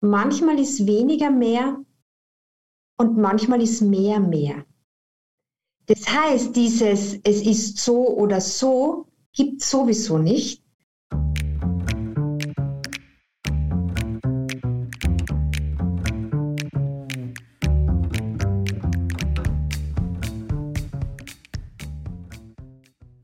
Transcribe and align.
manchmal 0.00 0.58
ist 0.58 0.86
weniger 0.86 1.30
mehr 1.30 1.84
und 2.98 3.16
manchmal 3.16 3.62
ist 3.62 3.80
mehr 3.82 4.20
mehr. 4.20 4.66
Das 5.86 6.08
heißt, 6.08 6.54
dieses 6.54 7.14
es 7.24 7.42
ist 7.42 7.78
so 7.78 8.08
oder 8.16 8.40
so 8.40 9.06
gibt 9.32 9.62
sowieso 9.62 10.18
nicht. 10.18 10.59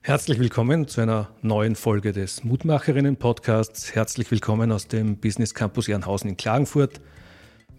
Herzlich 0.07 0.39
willkommen 0.39 0.87
zu 0.87 1.01
einer 1.01 1.31
neuen 1.43 1.75
Folge 1.75 2.13
des 2.13 2.45
Mutmacherinnen-Podcasts. 2.45 3.93
Herzlich 3.97 4.31
willkommen 4.31 4.71
aus 4.71 4.87
dem 4.87 5.17
Business 5.17 5.53
Campus 5.53 5.89
Ehrenhausen 5.89 6.31
in 6.31 6.37
Klagenfurt. 6.37 7.01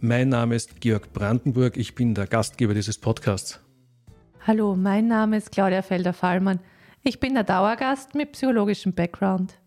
Mein 0.01 0.27
Name 0.27 0.55
ist 0.55 0.81
Georg 0.81 1.13
Brandenburg, 1.13 1.77
ich 1.77 1.95
bin 1.95 2.15
der 2.15 2.27
Gastgeber 2.27 2.73
dieses 2.73 2.97
Podcasts. 2.97 3.61
Hallo, 4.45 4.75
mein 4.75 5.07
Name 5.07 5.37
ist 5.37 5.53
Claudia 5.53 5.81
Felder-Fallmann. 5.81 6.59
Ich 7.01 7.21
bin 7.21 7.33
der 7.33 7.45
Dauergast 7.45 8.13
mit 8.13 8.33
psychologischem 8.33 8.91
Background. 8.91 9.57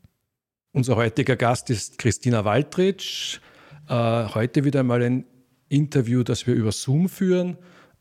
Unser 0.73 0.97
heutiger 0.97 1.37
Gast 1.37 1.71
ist 1.71 1.97
Christina 1.97 2.45
Waldritsch. 2.45 3.41
Äh, 3.89 3.95
heute 3.95 4.65
wieder 4.65 4.81
einmal 4.81 5.03
ein 5.03 5.25
Interview, 5.71 6.25
das 6.25 6.47
wir 6.47 6.53
über 6.53 6.73
Zoom 6.73 7.09
führen. 7.09 7.57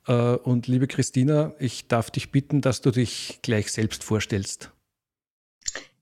Äh, 0.09 0.35
und 0.37 0.67
liebe 0.67 0.87
Christina, 0.87 1.53
ich 1.59 1.87
darf 1.87 2.11
dich 2.11 2.31
bitten, 2.31 2.59
dass 2.59 2.81
du 2.81 2.91
dich 2.91 3.39
gleich 3.41 3.71
selbst 3.71 4.03
vorstellst. 4.03 4.71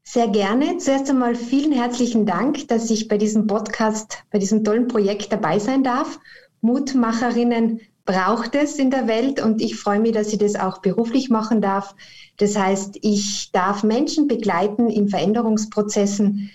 Sehr 0.04 0.30
gerne. 0.30 0.78
Zuerst 0.78 1.10
einmal 1.10 1.36
vielen 1.36 1.74
herzlichen 1.74 2.26
Dank, 2.26 2.70
dass 2.70 2.90
ich 2.90 3.10
bei 3.10 3.18
diesem 3.18 3.46
Podcast, 3.46 4.24
bei 4.32 4.40
diesem 4.40 4.64
tollen 4.64 4.88
Projekt 4.88 5.34
dabei 5.34 5.60
sein 5.60 5.84
darf. 5.84 6.20
Mutmacherinnen 6.62 7.82
braucht 8.06 8.56
es 8.56 8.80
in 8.80 8.90
der 8.90 9.08
Welt 9.08 9.42
und 9.44 9.62
ich 9.62 9.76
freue 9.76 10.00
mich, 10.00 10.14
dass 10.14 10.32
ich 10.32 10.40
das 10.40 10.56
auch 10.56 10.78
beruflich 10.78 11.30
machen 11.30 11.60
darf. 11.60 11.94
Das 12.38 12.58
heißt, 12.58 13.00
ich 13.02 13.52
darf 13.52 13.84
Menschen 13.84 14.30
begleiten 14.30 14.90
in 14.90 15.10
Veränderungsprozessen, 15.10 16.50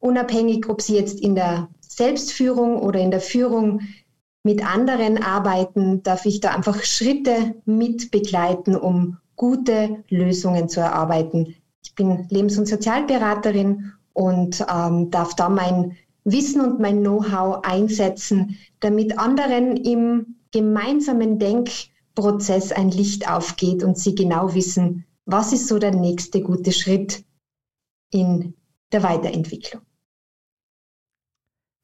unabhängig, 0.00 0.68
ob 0.68 0.82
sie 0.82 0.96
jetzt 0.96 1.18
in 1.18 1.34
der 1.34 1.70
Selbstführung 1.80 2.78
oder 2.78 3.00
in 3.00 3.10
der 3.10 3.22
Führung 3.22 3.80
mit 4.48 4.64
anderen 4.64 5.22
arbeiten, 5.22 6.02
darf 6.02 6.24
ich 6.24 6.40
da 6.40 6.54
einfach 6.54 6.82
Schritte 6.82 7.56
mit 7.66 8.10
begleiten, 8.10 8.76
um 8.76 9.18
gute 9.36 10.02
Lösungen 10.08 10.70
zu 10.70 10.80
erarbeiten. 10.80 11.54
Ich 11.84 11.94
bin 11.94 12.26
Lebens- 12.30 12.56
und 12.56 12.66
Sozialberaterin 12.66 13.92
und 14.14 14.64
ähm, 14.74 15.10
darf 15.10 15.34
da 15.34 15.50
mein 15.50 15.98
Wissen 16.24 16.62
und 16.62 16.80
mein 16.80 17.00
Know-how 17.00 17.62
einsetzen, 17.62 18.56
damit 18.80 19.18
anderen 19.18 19.76
im 19.76 20.36
gemeinsamen 20.50 21.38
Denkprozess 21.38 22.72
ein 22.72 22.90
Licht 22.90 23.30
aufgeht 23.30 23.84
und 23.84 23.98
sie 23.98 24.14
genau 24.14 24.54
wissen, 24.54 25.04
was 25.26 25.52
ist 25.52 25.68
so 25.68 25.78
der 25.78 25.94
nächste 25.94 26.40
gute 26.40 26.72
Schritt 26.72 27.22
in 28.10 28.54
der 28.92 29.02
Weiterentwicklung. 29.02 29.82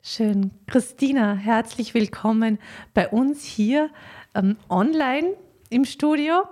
Schön. 0.07 0.51
Christina, 0.67 1.33
herzlich 1.33 1.95
willkommen 1.95 2.59
bei 2.93 3.09
uns 3.09 3.43
hier 3.43 3.89
ähm, 4.35 4.59
online 4.69 5.29
im 5.71 5.87
Studio. 5.87 6.43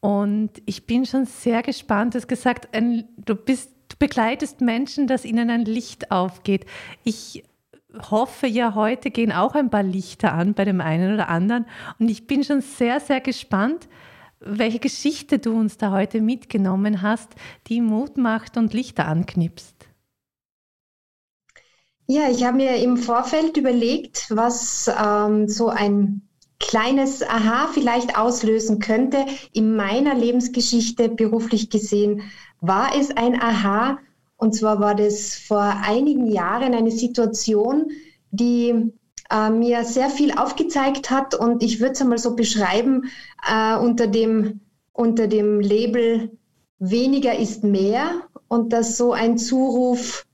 Und 0.00 0.50
ich 0.66 0.84
bin 0.84 1.06
schon 1.06 1.26
sehr 1.26 1.62
gespannt. 1.62 2.14
Du 2.14 2.18
hast 2.18 2.26
gesagt, 2.26 2.74
ein, 2.74 3.04
du, 3.18 3.36
bist, 3.36 3.70
du 3.88 3.96
begleitest 4.00 4.62
Menschen, 4.62 5.06
dass 5.06 5.24
ihnen 5.24 5.48
ein 5.48 5.64
Licht 5.64 6.10
aufgeht. 6.10 6.66
Ich 7.04 7.44
hoffe 8.10 8.48
ja, 8.48 8.74
heute 8.74 9.12
gehen 9.12 9.30
auch 9.30 9.54
ein 9.54 9.70
paar 9.70 9.84
Lichter 9.84 10.32
an 10.32 10.54
bei 10.54 10.64
dem 10.64 10.80
einen 10.80 11.14
oder 11.14 11.28
anderen. 11.28 11.66
Und 12.00 12.08
ich 12.08 12.26
bin 12.26 12.42
schon 12.42 12.62
sehr, 12.62 12.98
sehr 12.98 13.20
gespannt, 13.20 13.86
welche 14.40 14.80
Geschichte 14.80 15.38
du 15.38 15.56
uns 15.56 15.78
da 15.78 15.92
heute 15.92 16.20
mitgenommen 16.20 17.00
hast, 17.00 17.36
die 17.68 17.80
Mut 17.80 18.16
macht 18.16 18.56
und 18.56 18.74
Lichter 18.74 19.06
anknipst. 19.06 19.85
Ja, 22.08 22.30
ich 22.30 22.44
habe 22.44 22.58
mir 22.58 22.76
im 22.76 22.96
Vorfeld 22.96 23.56
überlegt, 23.56 24.26
was 24.30 24.88
ähm, 24.88 25.48
so 25.48 25.68
ein 25.68 26.22
kleines 26.60 27.22
Aha 27.22 27.68
vielleicht 27.72 28.16
auslösen 28.16 28.78
könnte. 28.78 29.26
In 29.52 29.74
meiner 29.74 30.14
Lebensgeschichte 30.14 31.08
beruflich 31.08 31.68
gesehen 31.68 32.22
war 32.60 32.94
es 32.96 33.10
ein 33.16 33.40
Aha. 33.40 33.98
Und 34.36 34.54
zwar 34.54 34.78
war 34.78 34.94
das 34.94 35.34
vor 35.34 35.62
einigen 35.84 36.26
Jahren 36.26 36.74
eine 36.74 36.92
Situation, 36.92 37.90
die 38.30 38.92
äh, 39.30 39.50
mir 39.50 39.84
sehr 39.84 40.08
viel 40.08 40.32
aufgezeigt 40.32 41.10
hat. 41.10 41.34
Und 41.34 41.62
ich 41.62 41.80
würde 41.80 41.92
es 41.92 42.00
einmal 42.00 42.18
so 42.18 42.36
beschreiben 42.36 43.10
äh, 43.50 43.76
unter, 43.76 44.06
dem, 44.06 44.60
unter 44.92 45.26
dem 45.26 45.58
Label 45.58 46.30
weniger 46.78 47.36
ist 47.36 47.64
mehr. 47.64 48.22
Und 48.46 48.72
dass 48.72 48.96
so 48.96 49.12
ein 49.12 49.38
Zuruf 49.38 50.24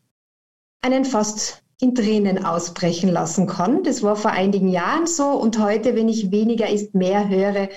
einen 0.83 1.05
fast 1.07 1.62
in 1.83 1.97
Tränen 1.97 2.45
ausbrechen 2.45 3.11
lassen 3.11 3.49
kann. 3.49 3.83
Das 3.83 4.05
war 4.05 4.15
vor 4.15 4.31
einigen 4.31 4.69
Jahren 4.69 5.09
so 5.09 5.31
und 5.31 5.59
heute, 5.59 5.97
wenn 5.97 6.09
ich 6.09 6.31
weniger 6.31 6.71
ist 6.71 6.95
mehr 6.95 7.29
höre, 7.29 7.69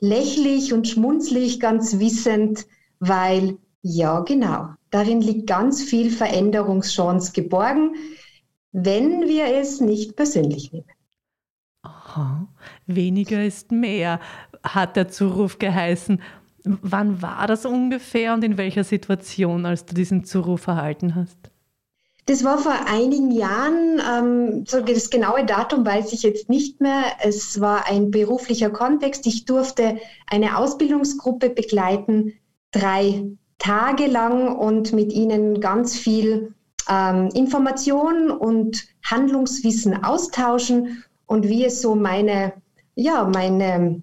lächle 0.00 0.48
ich 0.48 0.72
und 0.72 0.88
schmunzle 0.88 1.40
ich 1.40 1.60
ganz 1.60 1.98
wissend, 1.98 2.66
weil 3.00 3.58
ja, 3.82 4.20
genau, 4.20 4.70
darin 4.90 5.20
liegt 5.20 5.46
ganz 5.46 5.82
viel 5.82 6.10
Veränderungschance 6.10 7.32
geborgen, 7.32 7.94
wenn 8.72 9.28
wir 9.28 9.54
es 9.54 9.78
nicht 9.78 10.16
persönlich 10.16 10.72
nehmen. 10.72 10.88
Aha, 11.82 12.48
weniger 12.86 13.44
ist 13.44 13.72
mehr, 13.72 14.20
hat 14.62 14.96
der 14.96 15.08
Zuruf 15.08 15.58
geheißen. 15.58 16.22
Wann 16.64 17.20
war 17.20 17.46
das 17.46 17.66
ungefähr 17.66 18.32
und 18.32 18.42
in 18.42 18.56
welcher 18.56 18.84
Situation, 18.84 19.66
als 19.66 19.84
du 19.84 19.94
diesen 19.94 20.24
Zuruf 20.24 20.66
erhalten 20.66 21.14
hast? 21.14 21.50
Das 22.26 22.42
war 22.42 22.56
vor 22.56 22.74
einigen 22.86 23.30
Jahren, 23.30 24.00
ähm, 24.00 24.64
so 24.66 24.80
das 24.80 25.10
genaue 25.10 25.44
Datum 25.44 25.84
weiß 25.84 26.12
ich 26.14 26.22
jetzt 26.22 26.48
nicht 26.48 26.80
mehr. 26.80 27.04
Es 27.22 27.60
war 27.60 27.86
ein 27.86 28.10
beruflicher 28.10 28.70
Kontext. 28.70 29.26
Ich 29.26 29.44
durfte 29.44 29.98
eine 30.26 30.56
Ausbildungsgruppe 30.56 31.50
begleiten, 31.50 32.32
drei 32.70 33.26
Tage 33.58 34.06
lang 34.06 34.56
und 34.56 34.92
mit 34.92 35.12
ihnen 35.12 35.60
ganz 35.60 35.96
viel 35.96 36.54
ähm, 36.88 37.28
Information 37.34 38.30
und 38.30 38.86
Handlungswissen 39.04 40.02
austauschen 40.02 41.04
und 41.26 41.48
wie 41.48 41.64
es 41.64 41.82
so 41.82 41.94
meine, 41.94 42.54
ja, 42.94 43.24
meine 43.24 44.02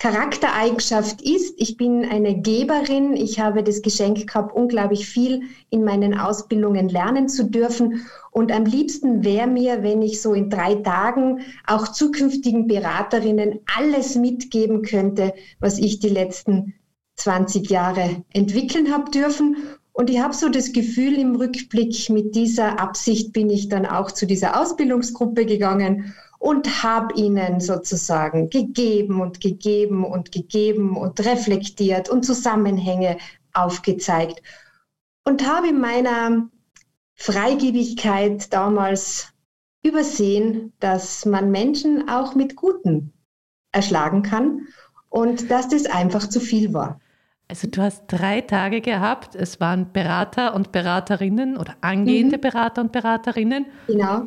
Charaktereigenschaft 0.00 1.20
ist, 1.20 1.54
ich 1.58 1.76
bin 1.76 2.06
eine 2.06 2.40
Geberin. 2.40 3.14
Ich 3.14 3.38
habe 3.38 3.62
das 3.62 3.82
Geschenk 3.82 4.26
gehabt, 4.26 4.56
unglaublich 4.56 5.06
viel 5.06 5.42
in 5.68 5.84
meinen 5.84 6.18
Ausbildungen 6.18 6.88
lernen 6.88 7.28
zu 7.28 7.44
dürfen. 7.44 8.06
Und 8.30 8.50
am 8.50 8.64
liebsten 8.64 9.24
wäre 9.24 9.46
mir, 9.46 9.82
wenn 9.82 10.00
ich 10.00 10.22
so 10.22 10.32
in 10.32 10.48
drei 10.48 10.76
Tagen 10.76 11.42
auch 11.66 11.88
zukünftigen 11.88 12.66
Beraterinnen 12.66 13.60
alles 13.76 14.16
mitgeben 14.16 14.80
könnte, 14.80 15.34
was 15.60 15.78
ich 15.78 15.98
die 15.98 16.08
letzten 16.08 16.72
20 17.16 17.68
Jahre 17.68 18.24
entwickeln 18.32 18.94
habe 18.94 19.10
dürfen. 19.10 19.58
Und 19.92 20.08
ich 20.08 20.20
habe 20.20 20.32
so 20.32 20.48
das 20.48 20.72
Gefühl 20.72 21.18
im 21.18 21.36
Rückblick, 21.36 22.08
mit 22.08 22.34
dieser 22.34 22.80
Absicht 22.80 23.34
bin 23.34 23.50
ich 23.50 23.68
dann 23.68 23.84
auch 23.84 24.10
zu 24.10 24.26
dieser 24.26 24.58
Ausbildungsgruppe 24.58 25.44
gegangen 25.44 26.14
und 26.40 26.82
habe 26.82 27.14
ihnen 27.14 27.60
sozusagen 27.60 28.48
gegeben 28.48 29.20
und 29.20 29.40
gegeben 29.40 30.04
und 30.04 30.32
gegeben 30.32 30.96
und 30.96 31.20
reflektiert 31.20 32.08
und 32.08 32.24
Zusammenhänge 32.24 33.18
aufgezeigt 33.52 34.42
und 35.24 35.46
habe 35.46 35.68
in 35.68 35.78
meiner 35.78 36.48
Freigebigkeit 37.14 38.52
damals 38.54 39.28
übersehen, 39.84 40.72
dass 40.80 41.26
man 41.26 41.50
Menschen 41.50 42.08
auch 42.08 42.34
mit 42.34 42.56
Guten 42.56 43.12
erschlagen 43.70 44.22
kann 44.22 44.66
und 45.10 45.50
dass 45.50 45.68
das 45.68 45.84
einfach 45.84 46.26
zu 46.26 46.40
viel 46.40 46.72
war. 46.72 47.00
Also 47.48 47.68
du 47.68 47.82
hast 47.82 48.04
drei 48.06 48.40
Tage 48.40 48.80
gehabt, 48.80 49.34
es 49.34 49.60
waren 49.60 49.92
Berater 49.92 50.54
und 50.54 50.72
Beraterinnen 50.72 51.58
oder 51.58 51.74
angehende 51.82 52.38
mhm. 52.38 52.40
Berater 52.40 52.80
und 52.80 52.92
Beraterinnen. 52.92 53.66
Genau. 53.88 54.26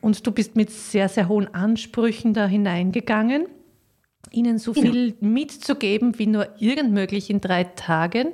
Und 0.00 0.26
du 0.26 0.30
bist 0.30 0.56
mit 0.56 0.70
sehr, 0.70 1.08
sehr 1.08 1.28
hohen 1.28 1.52
Ansprüchen 1.52 2.34
da 2.34 2.46
hineingegangen, 2.46 3.46
ihnen 4.30 4.58
so 4.58 4.72
genau. 4.72 4.92
viel 4.92 5.16
mitzugeben 5.20 6.18
wie 6.18 6.26
nur 6.26 6.48
irgend 6.60 6.92
möglich 6.92 7.30
in 7.30 7.40
drei 7.40 7.64
Tagen. 7.64 8.32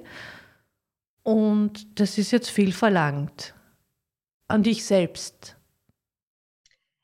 Und 1.22 1.98
das 1.98 2.18
ist 2.18 2.30
jetzt 2.32 2.50
viel 2.50 2.72
verlangt. 2.72 3.54
An 4.46 4.62
dich 4.62 4.84
selbst. 4.84 5.56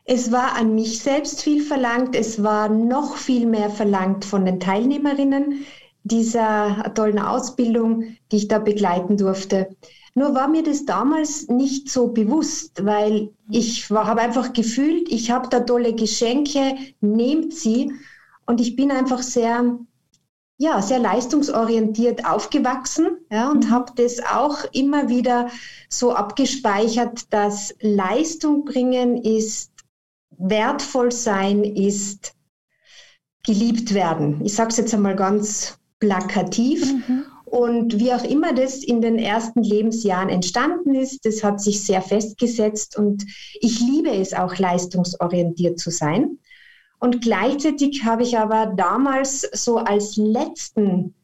Es 0.04 0.30
war 0.30 0.56
an 0.56 0.74
mich 0.74 1.00
selbst 1.00 1.42
viel 1.42 1.62
verlangt. 1.62 2.14
Es 2.14 2.42
war 2.42 2.68
noch 2.68 3.16
viel 3.16 3.46
mehr 3.46 3.70
verlangt 3.70 4.24
von 4.24 4.44
den 4.44 4.60
Teilnehmerinnen 4.60 5.64
dieser 6.02 6.92
tollen 6.94 7.18
Ausbildung, 7.18 8.16
die 8.32 8.36
ich 8.36 8.48
da 8.48 8.58
begleiten 8.58 9.16
durfte. 9.16 9.76
Nur 10.14 10.34
war 10.34 10.48
mir 10.48 10.62
das 10.62 10.84
damals 10.84 11.48
nicht 11.48 11.88
so 11.90 12.08
bewusst, 12.08 12.84
weil 12.84 13.30
ich 13.50 13.90
habe 13.90 14.20
einfach 14.20 14.52
gefühlt, 14.52 15.08
ich 15.08 15.30
habe 15.30 15.48
da 15.48 15.60
tolle 15.60 15.94
Geschenke, 15.94 16.76
nehmt 17.00 17.54
sie. 17.54 17.92
Und 18.46 18.60
ich 18.60 18.74
bin 18.74 18.90
einfach 18.90 19.22
sehr, 19.22 19.78
ja, 20.58 20.82
sehr 20.82 20.98
leistungsorientiert 20.98 22.26
aufgewachsen 22.26 23.18
ja, 23.30 23.50
und 23.50 23.66
mhm. 23.66 23.70
habe 23.70 23.92
das 23.94 24.18
auch 24.20 24.64
immer 24.72 25.08
wieder 25.08 25.48
so 25.88 26.12
abgespeichert, 26.12 27.32
dass 27.32 27.74
Leistung 27.80 28.64
bringen 28.64 29.16
ist, 29.22 29.70
wertvoll 30.36 31.12
sein 31.12 31.62
ist, 31.62 32.34
geliebt 33.44 33.94
werden. 33.94 34.44
Ich 34.44 34.54
sage 34.54 34.70
es 34.70 34.76
jetzt 34.76 34.94
einmal 34.94 35.16
ganz 35.16 35.78
plakativ. 36.00 36.92
Mhm. 36.92 37.26
Und 37.50 37.98
wie 37.98 38.12
auch 38.12 38.22
immer 38.22 38.52
das 38.52 38.76
in 38.76 39.00
den 39.00 39.18
ersten 39.18 39.64
Lebensjahren 39.64 40.28
entstanden 40.28 40.94
ist, 40.94 41.24
das 41.24 41.42
hat 41.42 41.60
sich 41.60 41.84
sehr 41.84 42.00
festgesetzt 42.00 42.96
und 42.96 43.24
ich 43.60 43.80
liebe 43.80 44.10
es 44.10 44.32
auch 44.32 44.56
leistungsorientiert 44.56 45.76
zu 45.80 45.90
sein. 45.90 46.38
Und 47.00 47.20
gleichzeitig 47.22 48.04
habe 48.04 48.22
ich 48.22 48.38
aber 48.38 48.66
damals 48.76 49.40
so 49.40 49.78
als 49.78 50.16
letzten, 50.16 51.14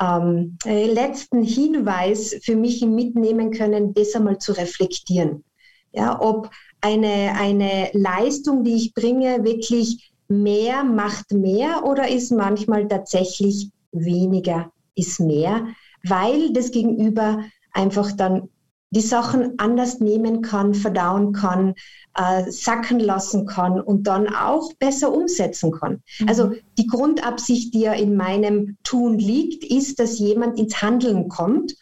ähm, 0.00 0.56
äh, 0.64 0.86
letzten 0.86 1.42
Hinweis 1.42 2.34
für 2.42 2.56
mich 2.56 2.80
mitnehmen 2.80 3.50
können, 3.50 3.92
das 3.92 4.14
einmal 4.14 4.38
zu 4.38 4.52
reflektieren. 4.52 5.44
Ja, 5.92 6.18
ob 6.18 6.48
eine, 6.80 7.34
eine 7.38 7.90
Leistung, 7.92 8.64
die 8.64 8.76
ich 8.76 8.94
bringe, 8.94 9.44
wirklich 9.44 10.14
mehr 10.28 10.82
macht 10.82 11.32
mehr 11.32 11.84
oder 11.84 12.08
ist 12.08 12.32
manchmal 12.32 12.88
tatsächlich 12.88 13.70
weniger 13.92 14.72
ist 14.94 15.20
mehr, 15.20 15.66
weil 16.02 16.52
das 16.52 16.70
Gegenüber 16.70 17.44
einfach 17.72 18.12
dann 18.12 18.48
die 18.94 19.00
Sachen 19.00 19.58
anders 19.58 19.98
nehmen 19.98 20.40
kann, 20.40 20.72
verdauen 20.72 21.32
kann, 21.32 21.74
äh, 22.16 22.48
sacken 22.48 23.00
lassen 23.00 23.44
kann 23.44 23.80
und 23.80 24.06
dann 24.06 24.32
auch 24.32 24.72
besser 24.74 25.12
umsetzen 25.12 25.72
kann. 25.72 26.02
Mhm. 26.20 26.28
Also 26.28 26.52
die 26.78 26.86
Grundabsicht, 26.86 27.74
die 27.74 27.80
ja 27.80 27.92
in 27.92 28.16
meinem 28.16 28.76
Tun 28.84 29.18
liegt, 29.18 29.64
ist, 29.64 29.98
dass 29.98 30.20
jemand 30.20 30.58
ins 30.60 30.80
Handeln 30.80 31.28
kommt 31.28 31.74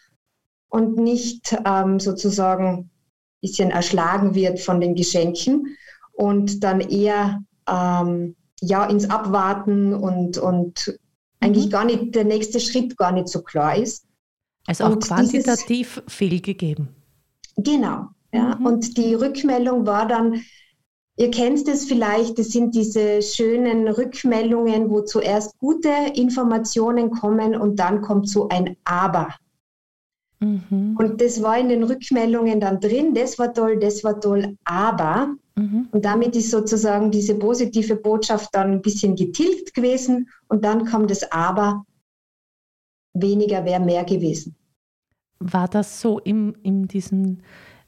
und 0.69 0.97
nicht 0.97 1.55
ähm, 1.65 1.99
sozusagen 1.99 2.65
ein 2.67 2.89
bisschen 3.41 3.69
erschlagen 3.69 4.33
wird 4.33 4.59
von 4.59 4.81
den 4.81 4.95
Geschenken 4.95 5.77
und 6.13 6.63
dann 6.63 6.81
eher 6.81 7.43
ähm, 7.69 8.35
ja 8.59 8.85
ins 8.85 9.07
Abwarten 9.09 9.93
und, 9.93 10.39
und 10.39 10.97
eigentlich 11.43 11.65
mhm. 11.65 11.71
gar 11.71 11.85
nicht, 11.85 12.15
der 12.15 12.23
nächste 12.23 12.59
Schritt 12.59 12.97
gar 12.97 13.11
nicht 13.11 13.27
so 13.27 13.41
klar 13.41 13.77
ist. 13.77 14.05
Also 14.65 14.85
auch 14.85 14.91
und 14.91 15.03
quantitativ 15.03 16.01
dieses, 16.05 16.13
viel 16.13 16.41
gegeben. 16.41 16.89
Genau, 17.57 18.07
ja. 18.31 18.55
Mhm. 18.55 18.65
Und 18.65 18.97
die 18.97 19.13
Rückmeldung 19.13 19.85
war 19.85 20.07
dann, 20.07 20.41
ihr 21.17 21.31
kennt 21.31 21.67
es 21.67 21.85
vielleicht, 21.85 22.39
das 22.39 22.49
sind 22.49 22.73
diese 22.73 23.21
schönen 23.21 23.87
Rückmeldungen, 23.87 24.89
wo 24.89 25.01
zuerst 25.01 25.57
gute 25.59 25.91
Informationen 26.15 27.11
kommen 27.11 27.55
und 27.55 27.77
dann 27.77 28.01
kommt 28.01 28.29
so 28.29 28.47
ein 28.49 28.77
Aber. 28.85 29.35
Mhm. 30.43 30.95
Und 30.97 31.21
das 31.21 31.41
war 31.41 31.57
in 31.57 31.69
den 31.69 31.83
Rückmeldungen 31.83 32.59
dann 32.59 32.79
drin, 32.79 33.13
das 33.13 33.39
war 33.39 33.53
toll, 33.53 33.79
das 33.79 34.03
war 34.03 34.19
toll, 34.19 34.57
aber. 34.65 35.35
Mhm. 35.55 35.87
Und 35.91 36.03
damit 36.03 36.35
ist 36.35 36.51
sozusagen 36.51 37.11
diese 37.11 37.35
positive 37.35 37.95
Botschaft 37.95 38.49
dann 38.53 38.71
ein 38.71 38.81
bisschen 38.81 39.15
getilgt 39.15 39.73
gewesen 39.73 40.29
und 40.47 40.65
dann 40.65 40.85
kam 40.85 41.07
das 41.07 41.31
aber, 41.31 41.85
weniger 43.13 43.63
wäre 43.63 43.79
mehr 43.79 44.03
gewesen. 44.03 44.55
War 45.39 45.67
das 45.67 46.01
so 46.01 46.19
im, 46.19 46.55
in 46.63 46.87
diesem, 46.87 47.39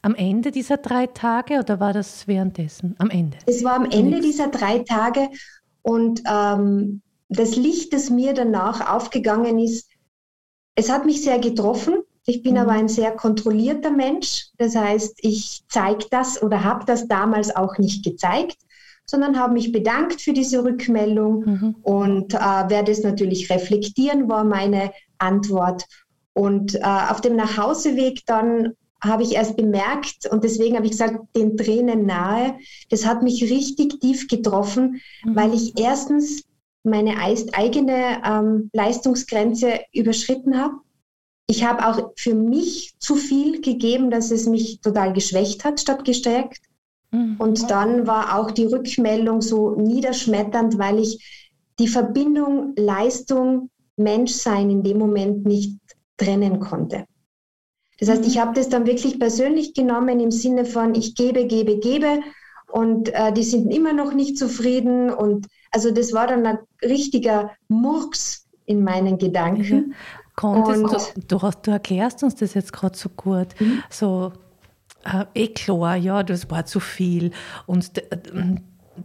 am 0.02 0.16
Ende 0.16 0.52
dieser 0.52 0.78
drei 0.78 1.08
Tage 1.08 1.60
oder 1.60 1.80
war 1.80 1.94
das 1.94 2.28
währenddessen? 2.28 2.96
Am 3.00 3.10
Ende? 3.10 3.38
Es 3.48 3.64
war 3.64 3.76
am 3.76 3.86
Ende 3.86 4.22
dieser 4.22 4.50
drei 4.50 4.80
Tage 4.80 5.30
und 5.82 6.22
ähm, 6.30 7.02
das 7.28 7.56
Licht, 7.56 7.92
das 7.92 8.10
mir 8.10 8.34
danach 8.34 8.94
aufgegangen 8.94 9.58
ist, 9.58 9.90
es 10.76 10.92
hat 10.92 11.06
mich 11.06 11.24
sehr 11.24 11.40
getroffen 11.40 12.04
ich 12.26 12.42
bin 12.42 12.54
mhm. 12.54 12.60
aber 12.60 12.72
ein 12.72 12.88
sehr 12.88 13.12
kontrollierter 13.12 13.92
Mensch. 13.92 14.48
Das 14.58 14.76
heißt, 14.76 15.20
ich 15.22 15.64
zeige 15.70 16.06
das 16.10 16.42
oder 16.42 16.64
habe 16.64 16.86
das 16.86 17.08
damals 17.08 17.56
auch 17.56 17.78
nicht 17.78 18.04
gezeigt, 18.04 18.58
sondern 19.06 19.40
habe 19.40 19.54
mich 19.54 19.72
bedankt 19.72 20.22
für 20.22 20.34
diese 20.34 20.64
Rückmeldung 20.64 21.46
mhm. 21.46 21.76
und 21.84 22.34
äh, 22.34 22.38
werde 22.38 22.92
es 22.92 23.04
natürlich 23.04 23.50
reflektieren, 23.52 24.28
war 24.28 24.44
meine 24.44 24.92
Antwort. 25.20 25.86
Und 26.34 26.76
äh, 26.76 26.82
auf 26.84 27.22
dem 27.22 27.36
Nachhauseweg 27.36 28.26
dann 28.26 28.74
habe 29.02 29.22
ich 29.22 29.36
erst 29.36 29.56
bemerkt 29.56 30.26
und 30.32 30.44
deswegen 30.44 30.76
habe 30.76 30.86
ich 30.86 30.94
gesagt, 30.94 31.20
den 31.36 31.58
Tränen 31.58 32.08
nahe. 32.08 32.58
Das 32.90 33.06
hat 33.06 33.22
mich 33.22 33.44
richtig 33.44 34.00
tief 34.00 34.28
getroffen, 34.28 35.02
mhm. 35.24 35.36
weil 35.36 35.54
ich 35.54 35.78
erstens 35.78 36.44
meine 36.84 37.18
eigene 37.20 38.22
ähm, 38.26 38.70
Leistungsgrenze 38.74 39.80
überschritten 39.94 40.60
habe 40.60 40.76
ich 41.48 41.64
habe 41.64 41.88
auch 41.88 42.12
für 42.16 42.34
mich 42.34 42.96
zu 43.00 43.16
viel 43.16 43.62
gegeben, 43.62 44.10
dass 44.10 44.32
es 44.32 44.48
mich 44.48 44.82
total 44.82 45.14
geschwächt 45.14 45.64
hat, 45.64 45.80
statt 45.80 46.04
gestärkt. 46.04 46.60
Mhm. 47.12 47.36
Und 47.38 47.70
dann 47.70 48.08
war 48.08 48.38
auch 48.38 48.52
die 48.52 48.66
Rückmeldung 48.66 49.42
so 49.42 49.76
niederschmetternd, 49.76 50.78
weil 50.78 51.00
ich 51.00 51.52
die 51.80 51.88
Verbindung 51.88 52.74
Leistung, 52.78 53.70
Menschsein 53.98 54.70
in 54.70 54.84
dem 54.84 54.98
Moment 54.98 55.46
nicht 55.46 55.80
trennen 56.18 56.60
konnte. 56.60 57.06
Das 58.00 58.10
heißt, 58.10 58.26
ich 58.26 58.36
mhm. 58.36 58.40
habe 58.40 58.54
das 58.56 58.70
dann 58.70 58.86
wirklich 58.86 59.20
persönlich 59.20 59.74
genommen 59.74 60.20
im 60.20 60.32
Sinne 60.32 60.66
von, 60.66 60.96
ich 60.96 61.16
gebe, 61.16 61.46
gebe, 61.46 61.78
gebe 61.78 62.22
und 62.68 63.14
äh, 63.14 63.32
die 63.32 63.44
sind 63.44 63.72
immer 63.72 63.94
noch 63.94 64.14
nicht 64.14 64.38
zufrieden. 64.38 65.10
Und 65.12 65.48
also 65.72 65.92
das 65.92 66.12
war 66.12 66.28
dann 66.28 66.46
ein 66.46 66.58
richtiger 66.82 67.52
Murks 67.68 68.48
in 68.66 68.84
meinen 68.84 69.18
Gedanken. 69.18 69.76
Mhm. 69.76 69.94
Konntest 70.36 71.16
du, 71.16 71.22
du, 71.22 71.42
hast, 71.42 71.66
du 71.66 71.72
erklärst 71.72 72.24
uns 72.24 72.36
das 72.36 72.54
jetzt 72.54 72.74
gerade 72.74 72.98
so 72.98 73.10
gut. 73.10 73.60
Mhm. 73.60 73.84
So, 73.90 74.34
äh, 75.06 75.26
eh 75.34 75.48
klar, 75.48 75.96
ja, 75.96 76.24
das 76.24 76.50
war 76.50 76.66
zu 76.66 76.80
viel. 76.80 77.32
Und 77.66 77.92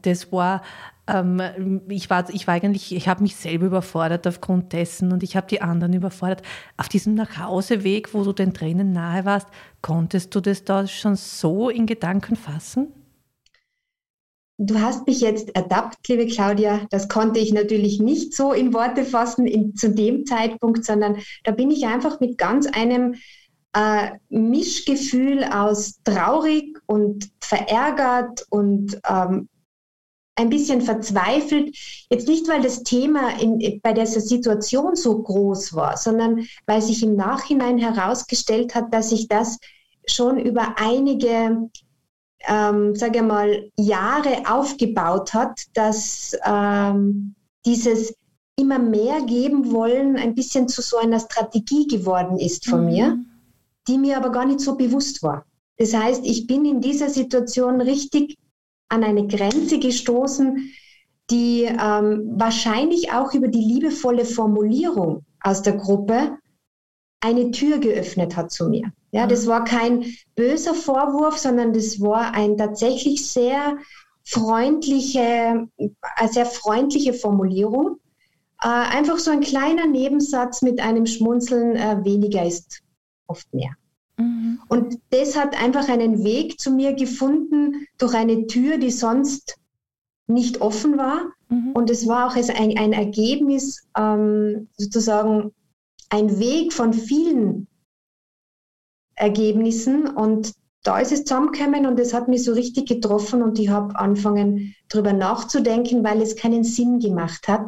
das 0.02 0.32
war, 0.32 0.62
ähm, 1.06 1.82
ich 1.88 2.10
war, 2.10 2.28
ich 2.30 2.46
war 2.46 2.54
eigentlich, 2.54 2.94
ich 2.94 3.08
habe 3.08 3.22
mich 3.22 3.36
selber 3.36 3.66
überfordert 3.66 4.26
aufgrund 4.26 4.72
dessen 4.72 5.12
und 5.12 5.22
ich 5.22 5.36
habe 5.36 5.46
die 5.46 5.62
anderen 5.62 5.92
überfordert. 5.92 6.42
Auf 6.76 6.88
diesem 6.88 7.14
Nachhauseweg, 7.14 8.14
wo 8.14 8.24
du 8.24 8.32
den 8.32 8.54
Tränen 8.54 8.92
nahe 8.92 9.24
warst, 9.24 9.48
konntest 9.82 10.34
du 10.34 10.40
das 10.40 10.64
da 10.64 10.86
schon 10.86 11.16
so 11.16 11.68
in 11.68 11.86
Gedanken 11.86 12.36
fassen? 12.36 12.88
Du 14.62 14.78
hast 14.78 15.06
mich 15.06 15.22
jetzt 15.22 15.56
ertappt, 15.56 16.06
liebe 16.06 16.26
Claudia. 16.26 16.86
Das 16.90 17.08
konnte 17.08 17.40
ich 17.40 17.54
natürlich 17.54 17.98
nicht 17.98 18.34
so 18.34 18.52
in 18.52 18.74
Worte 18.74 19.06
fassen 19.06 19.46
in, 19.46 19.74
zu 19.74 19.90
dem 19.90 20.26
Zeitpunkt, 20.26 20.84
sondern 20.84 21.16
da 21.44 21.52
bin 21.52 21.70
ich 21.70 21.86
einfach 21.86 22.20
mit 22.20 22.36
ganz 22.36 22.66
einem 22.66 23.14
äh, 23.74 24.10
Mischgefühl 24.28 25.44
aus 25.44 26.00
traurig 26.04 26.78
und 26.84 27.30
verärgert 27.40 28.44
und 28.50 29.00
ähm, 29.08 29.48
ein 30.34 30.50
bisschen 30.50 30.82
verzweifelt. 30.82 31.74
Jetzt 32.10 32.28
nicht, 32.28 32.46
weil 32.46 32.60
das 32.60 32.82
Thema 32.82 33.40
in, 33.40 33.80
bei 33.82 33.94
dieser 33.94 34.20
Situation 34.20 34.94
so 34.94 35.22
groß 35.22 35.72
war, 35.72 35.96
sondern 35.96 36.46
weil 36.66 36.82
sich 36.82 37.02
im 37.02 37.16
Nachhinein 37.16 37.78
herausgestellt 37.78 38.74
hat, 38.74 38.92
dass 38.92 39.10
ich 39.10 39.26
das 39.26 39.56
schon 40.06 40.38
über 40.38 40.74
einige 40.78 41.70
ähm, 42.46 42.94
sage 42.94 43.22
mal, 43.22 43.70
Jahre 43.76 44.42
aufgebaut 44.50 45.34
hat, 45.34 45.60
dass 45.74 46.36
ähm, 46.44 47.34
dieses 47.66 48.14
immer 48.56 48.78
mehr 48.78 49.22
geben 49.22 49.72
wollen 49.72 50.16
ein 50.16 50.34
bisschen 50.34 50.68
zu 50.68 50.82
so 50.82 50.98
einer 50.98 51.20
Strategie 51.20 51.86
geworden 51.86 52.38
ist 52.38 52.68
von 52.68 52.84
mhm. 52.84 52.90
mir, 52.90 53.18
die 53.88 53.98
mir 53.98 54.16
aber 54.16 54.30
gar 54.30 54.44
nicht 54.44 54.60
so 54.60 54.76
bewusst 54.76 55.22
war. 55.22 55.44
Das 55.78 55.94
heißt, 55.94 56.24
ich 56.24 56.46
bin 56.46 56.64
in 56.66 56.80
dieser 56.80 57.08
Situation 57.08 57.80
richtig 57.80 58.36
an 58.90 59.02
eine 59.02 59.26
Grenze 59.26 59.78
gestoßen, 59.78 60.72
die 61.30 61.62
ähm, 61.62 62.32
wahrscheinlich 62.34 63.12
auch 63.12 63.32
über 63.34 63.48
die 63.48 63.64
liebevolle 63.64 64.24
Formulierung 64.24 65.24
aus 65.40 65.62
der 65.62 65.74
Gruppe 65.74 66.38
eine 67.20 67.50
Tür 67.50 67.78
geöffnet 67.78 68.36
hat 68.36 68.50
zu 68.50 68.68
mir. 68.68 68.92
Ja, 69.12 69.26
das 69.26 69.46
war 69.46 69.64
kein 69.64 70.04
böser 70.36 70.74
Vorwurf, 70.74 71.38
sondern 71.38 71.72
das 71.72 72.00
war 72.00 72.32
ein 72.34 72.56
tatsächlich 72.56 73.26
sehr 73.26 73.76
freundliche, 74.24 75.66
eine 76.16 76.32
sehr 76.32 76.46
freundliche 76.46 77.12
Formulierung. 77.12 77.98
Äh, 78.62 78.68
einfach 78.68 79.18
so 79.18 79.30
ein 79.30 79.40
kleiner 79.40 79.86
Nebensatz 79.86 80.62
mit 80.62 80.80
einem 80.80 81.06
Schmunzeln, 81.06 81.76
äh, 81.76 82.04
weniger 82.04 82.44
ist 82.44 82.82
oft 83.26 83.52
mehr. 83.52 83.70
Mhm. 84.16 84.60
Und 84.68 84.98
das 85.10 85.36
hat 85.36 85.60
einfach 85.60 85.88
einen 85.88 86.22
Weg 86.22 86.60
zu 86.60 86.70
mir 86.70 86.92
gefunden 86.92 87.86
durch 87.98 88.14
eine 88.14 88.46
Tür, 88.46 88.78
die 88.78 88.90
sonst 88.90 89.56
nicht 90.26 90.60
offen 90.60 90.98
war. 90.98 91.32
Mhm. 91.48 91.72
Und 91.72 91.90
es 91.90 92.06
war 92.06 92.28
auch 92.28 92.36
ein, 92.36 92.78
ein 92.78 92.92
Ergebnis, 92.92 93.88
ähm, 93.98 94.68
sozusagen 94.76 95.52
ein 96.10 96.38
Weg 96.38 96.72
von 96.72 96.92
vielen 96.92 97.66
Ergebnissen 99.20 100.08
und 100.08 100.52
da 100.82 100.98
ist 100.98 101.12
es 101.12 101.24
zusammengekommen 101.24 101.86
und 101.86 102.00
es 102.00 102.14
hat 102.14 102.28
mich 102.28 102.42
so 102.42 102.52
richtig 102.52 102.88
getroffen 102.88 103.42
und 103.42 103.58
ich 103.58 103.68
habe 103.68 103.98
angefangen 103.98 104.74
darüber 104.88 105.12
nachzudenken, 105.12 106.02
weil 106.02 106.22
es 106.22 106.36
keinen 106.36 106.64
Sinn 106.64 107.00
gemacht 107.00 107.48
hat, 107.48 107.66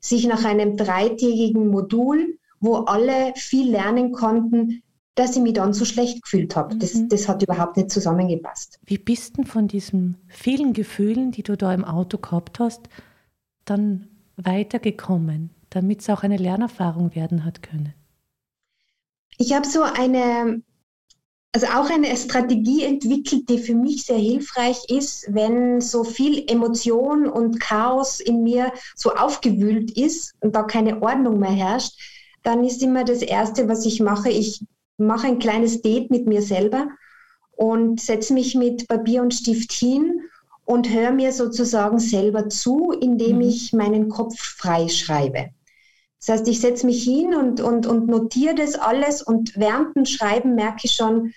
sich 0.00 0.26
nach 0.26 0.44
einem 0.44 0.76
dreitägigen 0.76 1.68
Modul, 1.68 2.38
wo 2.60 2.76
alle 2.76 3.34
viel 3.36 3.70
lernen 3.70 4.12
konnten, 4.12 4.82
dass 5.14 5.36
ich 5.36 5.42
mich 5.42 5.52
dann 5.52 5.74
so 5.74 5.84
schlecht 5.84 6.22
gefühlt 6.22 6.56
habe. 6.56 6.74
Mhm. 6.74 6.78
Das, 6.80 7.08
das 7.08 7.28
hat 7.28 7.42
überhaupt 7.42 7.76
nicht 7.76 7.90
zusammengepasst. 7.90 8.80
Wie 8.84 8.98
bist 8.98 9.36
du 9.36 9.44
von 9.44 9.68
diesen 9.68 10.16
vielen 10.28 10.72
Gefühlen, 10.72 11.30
die 11.30 11.42
du 11.42 11.56
da 11.56 11.72
im 11.72 11.84
Auto 11.84 12.18
gehabt 12.18 12.58
hast, 12.58 12.88
dann 13.64 14.08
weitergekommen, 14.36 15.50
damit 15.70 16.00
es 16.00 16.10
auch 16.10 16.22
eine 16.22 16.36
Lernerfahrung 16.36 17.14
werden 17.14 17.44
hat 17.44 17.62
können? 17.62 17.94
Ich 19.36 19.52
habe 19.52 19.66
so 19.66 19.82
eine, 19.82 20.62
also 21.54 21.68
auch 21.68 21.88
eine 21.88 22.16
Strategie 22.16 22.82
entwickelt, 22.82 23.48
die 23.48 23.58
für 23.58 23.76
mich 23.76 24.06
sehr 24.06 24.18
hilfreich 24.18 24.76
ist, 24.88 25.32
wenn 25.32 25.80
so 25.80 26.02
viel 26.02 26.42
Emotion 26.50 27.28
und 27.28 27.60
Chaos 27.60 28.18
in 28.18 28.42
mir 28.42 28.72
so 28.96 29.12
aufgewühlt 29.14 29.96
ist 29.96 30.34
und 30.40 30.56
da 30.56 30.64
keine 30.64 31.00
Ordnung 31.00 31.38
mehr 31.38 31.52
herrscht, 31.52 31.92
dann 32.42 32.64
ist 32.64 32.82
immer 32.82 33.04
das 33.04 33.22
Erste, 33.22 33.68
was 33.68 33.86
ich 33.86 34.00
mache, 34.00 34.30
ich 34.30 34.64
mache 34.98 35.28
ein 35.28 35.38
kleines 35.38 35.80
Date 35.80 36.10
mit 36.10 36.26
mir 36.26 36.42
selber 36.42 36.88
und 37.52 38.00
setze 38.00 38.34
mich 38.34 38.56
mit 38.56 38.88
Papier 38.88 39.22
und 39.22 39.32
Stift 39.32 39.70
hin 39.70 40.22
und 40.64 40.92
höre 40.92 41.12
mir 41.12 41.30
sozusagen 41.30 42.00
selber 42.00 42.48
zu, 42.48 42.90
indem 42.90 43.36
mhm. 43.36 43.42
ich 43.42 43.72
meinen 43.72 44.08
Kopf 44.08 44.36
freischreibe. 44.36 45.50
Das 46.18 46.38
heißt, 46.38 46.48
ich 46.48 46.60
setze 46.60 46.84
mich 46.84 47.04
hin 47.04 47.32
und, 47.32 47.60
und, 47.60 47.86
und 47.86 48.08
notiere 48.08 48.56
das 48.56 48.74
alles 48.74 49.22
und 49.22 49.56
während 49.56 49.94
dem 49.94 50.04
Schreiben 50.04 50.56
merke 50.56 50.80
ich 50.84 50.92
schon, 50.92 51.32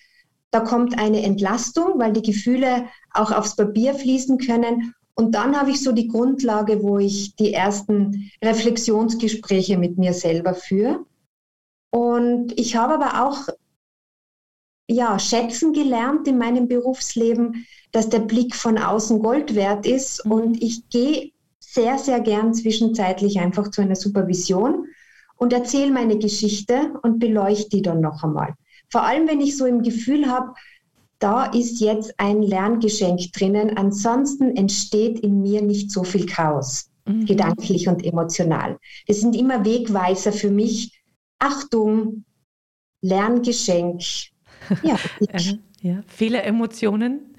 da 0.52 0.62
kommt 0.62 0.98
eine 0.98 1.24
Entlastung, 1.24 2.00
weil 2.00 2.14
die 2.14 2.22
Gefühle 2.22 2.86
auch 3.12 3.32
aufs 3.32 3.56
Papier 3.56 3.94
fließen 3.94 4.38
können. 4.38 4.94
Und 5.16 5.34
dann 5.36 5.60
habe 5.60 5.72
ich 5.72 5.82
so 5.82 5.92
die 5.92 6.08
Grundlage, 6.08 6.84
wo 6.84 7.00
ich 7.00 7.36
die 7.36 7.54
ersten 7.54 8.32
Reflexionsgespräche 8.44 9.78
mit 9.78 9.98
mir 9.98 10.14
selber 10.14 10.54
führe. 10.54 11.06
Und 11.90 12.58
ich 12.60 12.76
habe 12.76 12.94
aber 12.94 13.26
auch 13.26 13.48
ja, 14.90 15.20
schätzen 15.20 15.74
gelernt 15.74 16.28
in 16.28 16.38
meinem 16.38 16.68
Berufsleben, 16.68 17.66
dass 17.92 18.10
der 18.10 18.20
Blick 18.20 18.56
von 18.56 18.78
außen 18.78 19.20
Gold 19.20 19.56
wert 19.56 19.86
ist. 19.86 20.26
Mhm. 20.26 20.32
Und 20.32 20.64
ich 20.64 20.88
gehe 20.90 21.32
sehr, 21.60 21.98
sehr 21.98 22.22
gern 22.22 22.54
zwischenzeitlich 22.54 23.40
einfach 23.40 23.70
zu 23.70 23.82
einer 23.82 23.96
Supervision 23.96 24.88
und 25.36 25.54
erzähle 25.54 25.92
meine 25.92 26.18
Geschichte 26.18 26.94
und 27.04 27.20
beleuchte 27.20 27.70
die 27.70 27.82
dann 27.82 28.02
noch 28.02 28.24
einmal. 28.24 28.56
Vor 28.90 29.04
allem, 29.04 29.28
wenn 29.28 29.42
ich 29.42 29.58
so 29.58 29.66
im 29.66 29.84
Gefühl 29.84 30.28
habe, 30.28 30.54
da 31.20 31.46
ist 31.46 31.80
jetzt 31.80 32.14
ein 32.18 32.42
Lerngeschenk 32.42 33.32
drinnen. 33.34 33.76
Ansonsten 33.76 34.56
entsteht 34.56 35.20
in 35.20 35.42
mir 35.42 35.62
nicht 35.62 35.92
so 35.92 36.04
viel 36.04 36.26
Chaos, 36.26 36.90
mhm. 37.06 37.26
gedanklich 37.26 37.88
und 37.88 38.06
emotional. 38.06 38.78
Das 39.08 39.20
sind 39.22 39.36
immer 39.36 39.66
Wegweiser 39.66 40.32
für 40.32 40.52
mich, 40.52 41.02
Achtung, 41.40 42.24
Lerngeschenk. 43.02 44.02
Ja, 44.84 44.98
ja 45.82 46.02
viele 46.08 46.42
Emotionen. 46.42 47.38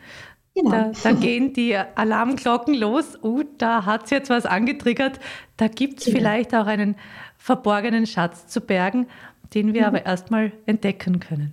Genau. 0.54 0.70
Da, 0.70 0.92
da, 1.02 1.12
gehen 1.12 1.52
die 1.52 1.76
Alarmglocken 1.76 2.72
los. 2.74 3.18
Uh, 3.22 3.44
da 3.58 3.84
hat 3.84 4.04
es 4.04 4.10
jetzt 4.10 4.30
was 4.30 4.46
angetriggert. 4.46 5.20
Da 5.58 5.68
gibt 5.68 5.98
es 5.98 6.06
genau. 6.06 6.18
vielleicht 6.18 6.54
auch 6.54 6.66
einen 6.66 6.96
verborgenen 7.36 8.06
Schatz 8.06 8.46
zu 8.46 8.62
bergen, 8.62 9.08
den 9.54 9.74
wir 9.74 9.82
mhm. 9.82 9.86
aber 9.86 10.06
erstmal 10.06 10.52
entdecken 10.66 11.20
können. 11.20 11.52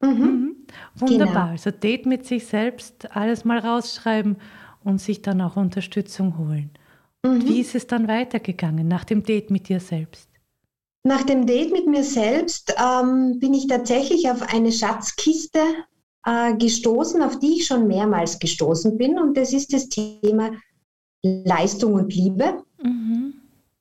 Mhm. 0.00 0.10
Mhm. 0.10 0.56
Wunderbar. 0.96 1.34
Genau. 1.34 1.52
Also 1.52 1.70
Date 1.70 2.06
mit 2.06 2.26
sich 2.26 2.46
selbst, 2.46 3.14
alles 3.16 3.44
mal 3.44 3.58
rausschreiben 3.58 4.36
und 4.84 5.00
sich 5.00 5.22
dann 5.22 5.40
auch 5.40 5.56
Unterstützung 5.56 6.38
holen. 6.38 6.70
Und 7.22 7.44
mhm. 7.44 7.48
wie 7.48 7.60
ist 7.60 7.74
es 7.74 7.86
dann 7.86 8.08
weitergegangen 8.08 8.86
nach 8.86 9.04
dem 9.04 9.22
Date 9.22 9.50
mit 9.50 9.68
dir 9.68 9.80
selbst? 9.80 10.28
Nach 11.04 11.22
dem 11.22 11.46
Date 11.46 11.72
mit 11.72 11.86
mir 11.86 12.04
selbst 12.04 12.74
ähm, 12.78 13.38
bin 13.38 13.54
ich 13.54 13.66
tatsächlich 13.66 14.30
auf 14.30 14.42
eine 14.52 14.72
Schatzkiste 14.72 15.60
äh, 16.26 16.54
gestoßen, 16.56 17.22
auf 17.22 17.38
die 17.38 17.54
ich 17.54 17.66
schon 17.66 17.86
mehrmals 17.86 18.38
gestoßen 18.38 18.98
bin. 18.98 19.18
Und 19.18 19.36
das 19.36 19.52
ist 19.52 19.72
das 19.72 19.88
Thema 19.88 20.50
Leistung 21.22 21.94
und 21.94 22.14
Liebe. 22.14 22.62
Mhm. 22.82 23.34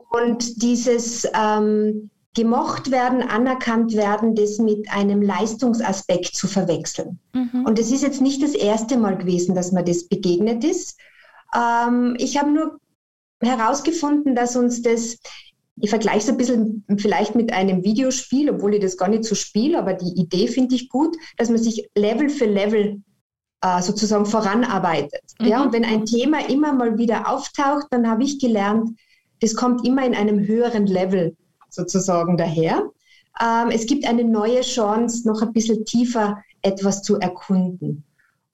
Und 0.10 0.62
dieses 0.62 1.28
ähm, 1.34 2.10
gemocht 2.38 2.92
werden, 2.92 3.24
anerkannt 3.24 3.96
werden, 3.96 4.36
das 4.36 4.60
mit 4.60 4.90
einem 4.92 5.24
Leistungsaspekt 5.24 6.36
zu 6.36 6.48
verwechseln. 6.48 7.20
Mhm. 7.34 7.66
Und 7.66 7.80
es 7.80 7.92
ist 7.92 8.04
jetzt 8.04 8.22
nicht 8.22 8.44
das 8.44 8.54
erste 8.54 8.98
Mal 8.98 9.18
gewesen, 9.18 9.56
dass 9.56 9.72
mir 9.72 9.84
das 9.84 10.08
begegnet 10.08 10.64
ist. 10.64 10.98
Ähm, 11.56 12.16
ich 12.20 12.38
habe 12.38 12.52
nur 12.52 12.80
herausgefunden, 13.42 14.36
dass 14.36 14.56
uns 14.56 14.82
das 14.82 15.18
ich 15.80 15.92
vergleiche 15.92 16.18
es 16.18 16.30
ein 16.30 16.38
bisschen 16.38 16.84
vielleicht 16.98 17.36
mit 17.36 17.54
einem 17.54 17.84
Videospiel, 17.84 18.50
obwohl 18.50 18.74
ich 18.74 18.82
das 18.82 18.98
gar 18.98 19.10
nicht 19.10 19.26
so 19.26 19.36
spiele, 19.36 19.78
aber 19.78 19.94
die 19.94 20.20
Idee 20.20 20.48
finde 20.48 20.74
ich 20.74 20.90
gut, 20.90 21.16
dass 21.38 21.50
man 21.50 21.60
sich 21.60 21.88
Level 21.96 22.30
für 22.30 22.46
Level 22.46 23.04
äh, 23.62 23.82
sozusagen 23.84 24.26
voranarbeitet. 24.26 25.22
Mhm. 25.40 25.46
Ja, 25.46 25.64
und 25.64 25.74
wenn 25.74 25.86
ein 25.86 26.06
Thema 26.06 26.50
immer 26.50 26.74
mal 26.74 26.98
wieder 26.98 27.30
auftaucht, 27.30 27.86
dann 27.92 28.10
habe 28.10 28.24
ich 28.24 28.40
gelernt, 28.40 28.90
das 29.40 29.54
kommt 29.54 29.86
immer 29.86 30.04
in 30.04 30.16
einem 30.16 30.48
höheren 30.48 30.88
Level 30.88 31.36
sozusagen 31.70 32.38
daher. 32.38 32.90
Ähm, 33.42 33.70
es 33.72 33.86
gibt 33.86 34.06
eine 34.06 34.24
neue 34.24 34.62
Chance, 34.62 35.28
noch 35.28 35.42
ein 35.42 35.54
bisschen 35.54 35.86
tiefer 35.86 36.38
etwas 36.62 37.02
zu 37.02 37.20
erkunden. 37.20 38.04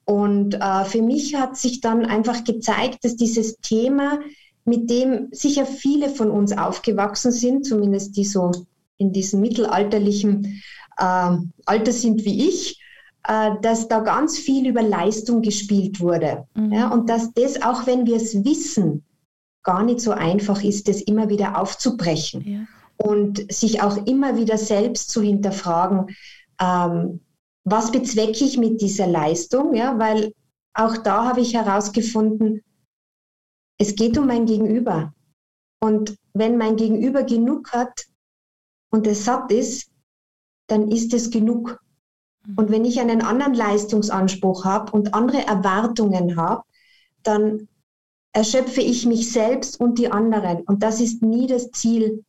Und 0.05 0.55
äh, 0.55 0.85
für 0.85 1.01
mich 1.01 1.35
hat 1.35 1.55
sich 1.55 1.79
dann 1.79 2.05
einfach 2.05 2.43
gezeigt, 2.43 3.05
dass 3.05 3.15
dieses 3.15 3.57
Thema 3.61 4.19
mit 4.65 4.89
dem 4.89 5.29
sicher 5.31 5.65
viele 5.65 6.09
von 6.09 6.29
uns 6.29 6.57
aufgewachsen 6.57 7.31
sind, 7.31 7.65
zumindest 7.65 8.17
die 8.17 8.25
so 8.25 8.51
in 8.97 9.11
diesem 9.11 9.41
mittelalterlichen 9.41 10.61
äh, 10.97 11.37
Alter 11.65 11.91
sind 11.91 12.25
wie 12.25 12.47
ich, 12.47 12.79
äh, 13.27 13.51
dass 13.61 13.87
da 13.87 13.99
ganz 13.99 14.37
viel 14.37 14.67
über 14.67 14.81
Leistung 14.81 15.41
gespielt 15.41 15.99
wurde. 15.99 16.45
Mhm. 16.55 16.73
Ja, 16.73 16.89
und 16.89 17.09
dass 17.09 17.33
das, 17.33 17.61
auch 17.61 17.87
wenn 17.87 18.05
wir 18.05 18.17
es 18.17 18.43
wissen, 18.43 19.03
gar 19.63 19.83
nicht 19.83 20.01
so 20.01 20.11
einfach 20.11 20.61
ist, 20.63 20.89
das 20.89 21.01
immer 21.01 21.29
wieder 21.29 21.59
aufzubrechen 21.59 22.41
ja. 22.45 22.59
Und 23.03 23.51
sich 23.51 23.81
auch 23.81 24.07
immer 24.07 24.37
wieder 24.37 24.57
selbst 24.57 25.09
zu 25.09 25.21
hinterfragen, 25.21 26.15
ähm, 26.59 27.19
was 27.65 27.91
bezwecke 27.91 28.45
ich 28.45 28.57
mit 28.57 28.79
dieser 28.79 29.07
Leistung? 29.07 29.75
Ja, 29.75 29.99
weil 29.99 30.33
auch 30.73 30.95
da 30.97 31.25
habe 31.25 31.41
ich 31.41 31.53
herausgefunden, 31.53 32.63
es 33.77 33.95
geht 33.95 34.17
um 34.17 34.27
mein 34.27 34.45
Gegenüber. 34.45 35.13
Und 35.81 36.15
wenn 36.33 36.57
mein 36.57 36.77
Gegenüber 36.77 37.23
genug 37.23 37.73
hat 37.73 38.05
und 38.89 39.05
es 39.05 39.25
satt 39.25 39.51
ist, 39.51 39.91
dann 40.67 40.89
ist 40.89 41.13
es 41.13 41.29
genug. 41.29 41.81
Mhm. 42.47 42.55
Und 42.55 42.71
wenn 42.71 42.85
ich 42.85 43.01
einen 43.01 43.21
anderen 43.21 43.53
Leistungsanspruch 43.53 44.63
habe 44.63 44.93
und 44.93 45.13
andere 45.13 45.45
Erwartungen 45.45 46.37
habe, 46.37 46.63
dann 47.21 47.67
erschöpfe 48.31 48.79
ich 48.79 49.05
mich 49.05 49.29
selbst 49.29 49.81
und 49.81 49.99
die 49.99 50.09
anderen. 50.09 50.61
Und 50.61 50.83
das 50.83 51.01
ist 51.01 51.21
nie 51.21 51.47
das 51.47 51.69
Ziel, 51.71 52.23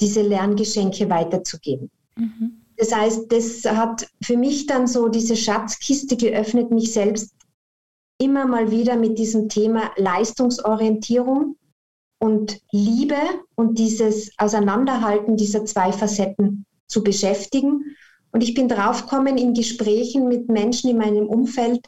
diese 0.00 0.22
Lerngeschenke 0.22 1.08
weiterzugeben. 1.10 1.90
Mhm. 2.16 2.62
Das 2.76 2.94
heißt, 2.94 3.32
das 3.32 3.64
hat 3.64 4.06
für 4.22 4.36
mich 4.36 4.66
dann 4.66 4.86
so 4.86 5.08
diese 5.08 5.36
Schatzkiste 5.36 6.16
geöffnet, 6.16 6.70
mich 6.70 6.92
selbst 6.92 7.34
immer 8.18 8.46
mal 8.46 8.70
wieder 8.70 8.96
mit 8.96 9.18
diesem 9.18 9.48
Thema 9.48 9.90
Leistungsorientierung 9.96 11.56
und 12.20 12.60
Liebe 12.72 13.16
und 13.54 13.78
dieses 13.78 14.32
Auseinanderhalten 14.38 15.36
dieser 15.36 15.64
zwei 15.64 15.92
Facetten 15.92 16.66
zu 16.86 17.02
beschäftigen. 17.02 17.96
Und 18.32 18.42
ich 18.42 18.54
bin 18.54 18.68
draufgekommen 18.68 19.38
in 19.38 19.54
Gesprächen 19.54 20.28
mit 20.28 20.48
Menschen 20.48 20.90
in 20.90 20.98
meinem 20.98 21.28
Umfeld, 21.28 21.80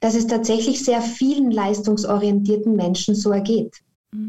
dass 0.00 0.14
es 0.14 0.26
tatsächlich 0.26 0.84
sehr 0.84 1.00
vielen 1.00 1.50
leistungsorientierten 1.50 2.76
Menschen 2.76 3.14
so 3.14 3.30
ergeht. 3.30 3.74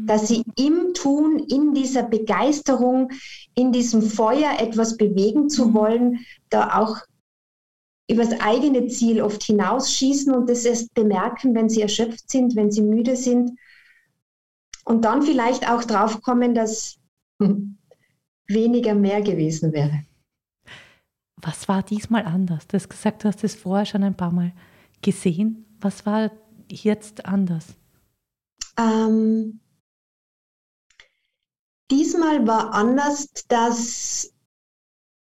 Dass 0.06 0.26
sie 0.26 0.42
im 0.56 0.94
Tun, 0.94 1.38
in 1.38 1.72
dieser 1.72 2.02
Begeisterung, 2.02 3.12
in 3.54 3.70
diesem 3.70 4.02
Feuer 4.02 4.56
etwas 4.58 4.96
bewegen 4.96 5.48
zu 5.48 5.68
mhm. 5.68 5.74
wollen, 5.74 6.26
da 6.50 6.80
auch 6.80 6.98
übers 8.08 8.32
eigene 8.40 8.86
Ziel 8.88 9.20
oft 9.20 9.42
hinausschießen 9.42 10.34
und 10.34 10.48
das 10.48 10.64
erst 10.64 10.92
bemerken, 10.94 11.54
wenn 11.54 11.68
sie 11.68 11.82
erschöpft 11.82 12.30
sind, 12.30 12.56
wenn 12.56 12.70
sie 12.70 12.82
müde 12.82 13.16
sind. 13.16 13.58
Und 14.84 15.04
dann 15.04 15.22
vielleicht 15.22 15.68
auch 15.68 15.82
drauf 15.84 16.22
kommen, 16.22 16.54
dass 16.54 16.98
weniger 18.48 18.94
mehr 18.94 19.22
gewesen 19.22 19.72
wäre. 19.72 20.04
Was 21.36 21.68
war 21.68 21.82
diesmal 21.82 22.24
anders? 22.24 22.66
Du 22.66 22.74
hast 22.74 22.88
gesagt, 22.88 23.24
du 23.24 23.28
hast 23.28 23.44
es 23.44 23.54
vorher 23.54 23.86
schon 23.86 24.02
ein 24.02 24.16
paar 24.16 24.32
Mal 24.32 24.52
gesehen. 25.02 25.66
Was 25.80 26.06
war 26.06 26.30
jetzt 26.68 27.26
anders? 27.26 27.76
Ähm, 28.78 29.60
diesmal 31.90 32.46
war 32.46 32.74
anders, 32.74 33.28
dass 33.48 34.32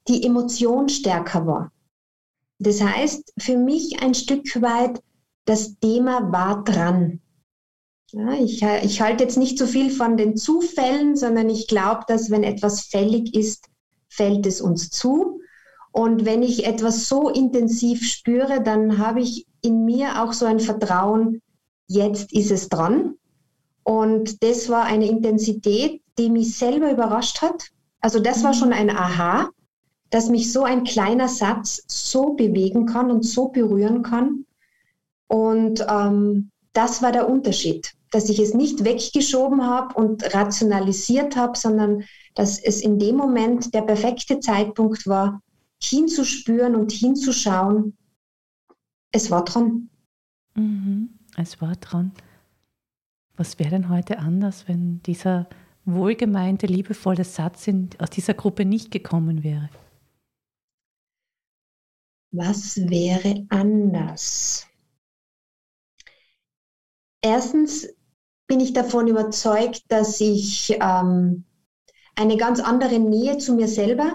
die 0.09 0.25
Emotion 0.25 0.88
stärker 0.88 1.47
war. 1.47 1.73
Das 2.59 2.83
heißt, 2.83 3.33
für 3.38 3.57
mich 3.57 4.02
ein 4.02 4.14
Stück 4.14 4.61
weit, 4.61 5.02
das 5.45 5.79
Thema 5.81 6.31
war 6.31 6.62
dran. 6.64 7.21
Ja, 8.12 8.35
ich, 8.35 8.62
ich 8.62 9.00
halte 9.00 9.25
jetzt 9.25 9.38
nicht 9.38 9.57
so 9.57 9.67
viel 9.67 9.90
von 9.90 10.17
den 10.17 10.37
Zufällen, 10.37 11.17
sondern 11.17 11.49
ich 11.49 11.69
glaube, 11.69 12.02
dass 12.09 12.31
wenn 12.31 12.43
etwas 12.43 12.83
fällig 12.83 13.35
ist, 13.35 13.69
fällt 14.09 14.47
es 14.47 14.61
uns 14.61 14.90
zu. 14.90 15.40
Und 15.93 16.25
wenn 16.25 16.43
ich 16.43 16.67
etwas 16.67 17.09
so 17.09 17.29
intensiv 17.29 18.05
spüre, 18.05 18.62
dann 18.62 18.99
habe 18.99 19.21
ich 19.21 19.47
in 19.62 19.85
mir 19.85 20.23
auch 20.23 20.33
so 20.33 20.45
ein 20.45 20.61
Vertrauen, 20.61 21.40
jetzt 21.87 22.33
ist 22.33 22.50
es 22.50 22.69
dran. 22.69 23.14
Und 23.83 24.43
das 24.43 24.69
war 24.69 24.85
eine 24.85 25.09
Intensität, 25.09 26.02
die 26.20 26.30
mich 26.30 26.56
selber 26.56 26.92
überrascht 26.92 27.40
hat. 27.40 27.70
Also 28.00 28.20
das 28.20 28.44
war 28.44 28.54
schon 28.54 28.72
ein 28.72 28.90
Aha, 28.90 29.48
dass 30.10 30.28
mich 30.28 30.52
so 30.52 30.64
ein 30.64 30.84
kleiner 30.84 31.28
Satz 31.28 31.82
so 31.86 32.34
bewegen 32.34 32.86
kann 32.86 33.10
und 33.10 33.24
so 33.24 33.48
berühren 33.48 34.02
kann. 34.02 34.44
Und 35.28 35.84
ähm, 35.88 36.50
das 36.72 37.02
war 37.02 37.12
der 37.12 37.28
Unterschied, 37.28 37.94
dass 38.10 38.28
ich 38.28 38.38
es 38.38 38.52
nicht 38.52 38.84
weggeschoben 38.84 39.64
habe 39.66 39.94
und 39.94 40.34
rationalisiert 40.34 41.36
habe, 41.36 41.56
sondern 41.56 42.04
dass 42.34 42.58
es 42.62 42.80
in 42.82 42.98
dem 42.98 43.16
Moment 43.16 43.72
der 43.74 43.82
perfekte 43.82 44.40
Zeitpunkt 44.40 45.06
war, 45.06 45.40
hinzuspüren 45.82 46.74
und 46.74 46.92
hinzuschauen. 46.92 47.96
Es 49.12 49.30
war 49.30 49.44
dran. 49.44 49.88
Mhm, 50.54 51.10
es 51.36 51.60
war 51.60 51.76
dran. 51.76 52.12
Was 53.36 53.58
wäre 53.58 53.70
denn 53.70 53.88
heute 53.88 54.18
anders, 54.18 54.68
wenn 54.68 55.02
dieser 55.04 55.48
wohlgemeinte, 55.94 56.66
liebevolle 56.66 57.25
Satz 57.25 57.66
in, 57.66 57.90
aus 57.99 58.11
dieser 58.11 58.35
Gruppe 58.35 58.64
nicht 58.64 58.90
gekommen 58.90 59.44
wäre? 59.44 59.68
Was 62.32 62.76
wäre 62.76 63.47
anders? 63.49 64.66
Erstens 67.23 67.88
bin 68.47 68.61
ich 68.61 68.73
davon 68.73 69.09
überzeugt, 69.09 69.82
dass 69.88 70.20
ich 70.20 70.76
ähm, 70.80 71.44
eine 72.16 72.37
ganz 72.37 72.61
andere 72.61 72.99
Nähe 72.99 73.38
zu 73.38 73.54
mir 73.54 73.68
selber 73.68 74.14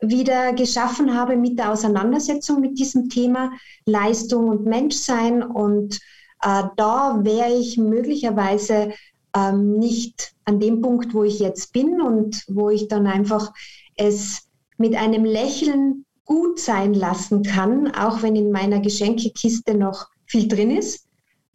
wieder 0.00 0.52
geschaffen 0.54 1.14
habe 1.14 1.36
mit 1.36 1.58
der 1.58 1.72
Auseinandersetzung 1.72 2.60
mit 2.60 2.78
diesem 2.78 3.08
Thema 3.08 3.52
Leistung 3.84 4.48
und 4.48 4.64
Menschsein. 4.64 5.42
Und 5.42 5.96
äh, 6.42 6.64
da 6.76 7.20
wäre 7.22 7.52
ich 7.52 7.76
möglicherweise 7.76 8.92
ähm, 9.36 9.78
nicht 9.78 10.34
an 10.44 10.60
dem 10.60 10.80
Punkt, 10.80 11.14
wo 11.14 11.24
ich 11.24 11.38
jetzt 11.38 11.72
bin 11.72 12.00
und 12.00 12.44
wo 12.48 12.70
ich 12.70 12.88
dann 12.88 13.06
einfach 13.06 13.52
es 13.96 14.48
mit 14.76 14.94
einem 14.96 15.24
Lächeln 15.24 16.04
gut 16.24 16.58
sein 16.58 16.94
lassen 16.94 17.42
kann, 17.42 17.92
auch 17.94 18.22
wenn 18.22 18.36
in 18.36 18.50
meiner 18.50 18.80
Geschenkekiste 18.80 19.74
noch 19.74 20.06
viel 20.26 20.48
drin 20.48 20.70
ist. 20.70 21.06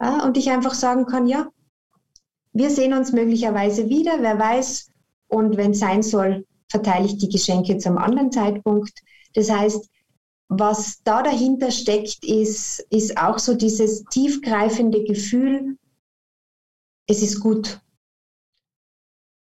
Ja, 0.02 0.26
und 0.26 0.38
ich 0.38 0.50
einfach 0.52 0.74
sagen 0.74 1.06
kann, 1.06 1.28
ja, 1.28 1.48
wir 2.54 2.70
sehen 2.70 2.94
uns 2.94 3.12
möglicherweise 3.12 3.90
wieder, 3.90 4.18
wer 4.20 4.38
weiß. 4.38 4.90
Und 5.28 5.58
wenn 5.58 5.72
es 5.72 5.80
sein 5.80 6.04
soll, 6.04 6.46
verteile 6.70 7.06
ich 7.06 7.18
die 7.18 7.30
Geschenke 7.30 7.78
zum 7.78 7.98
anderen 7.98 8.32
Zeitpunkt. 8.32 8.94
Das 9.34 9.50
heißt, 9.50 9.90
was 10.48 11.02
da 11.04 11.24
dahinter 11.24 11.72
steckt, 11.72 12.24
ist, 12.24 12.86
ist 12.90 13.18
auch 13.18 13.40
so 13.40 13.56
dieses 13.56 14.04
tiefgreifende 14.06 15.04
Gefühl, 15.04 15.78
es 17.08 17.22
ist 17.22 17.40
gut 17.40 17.80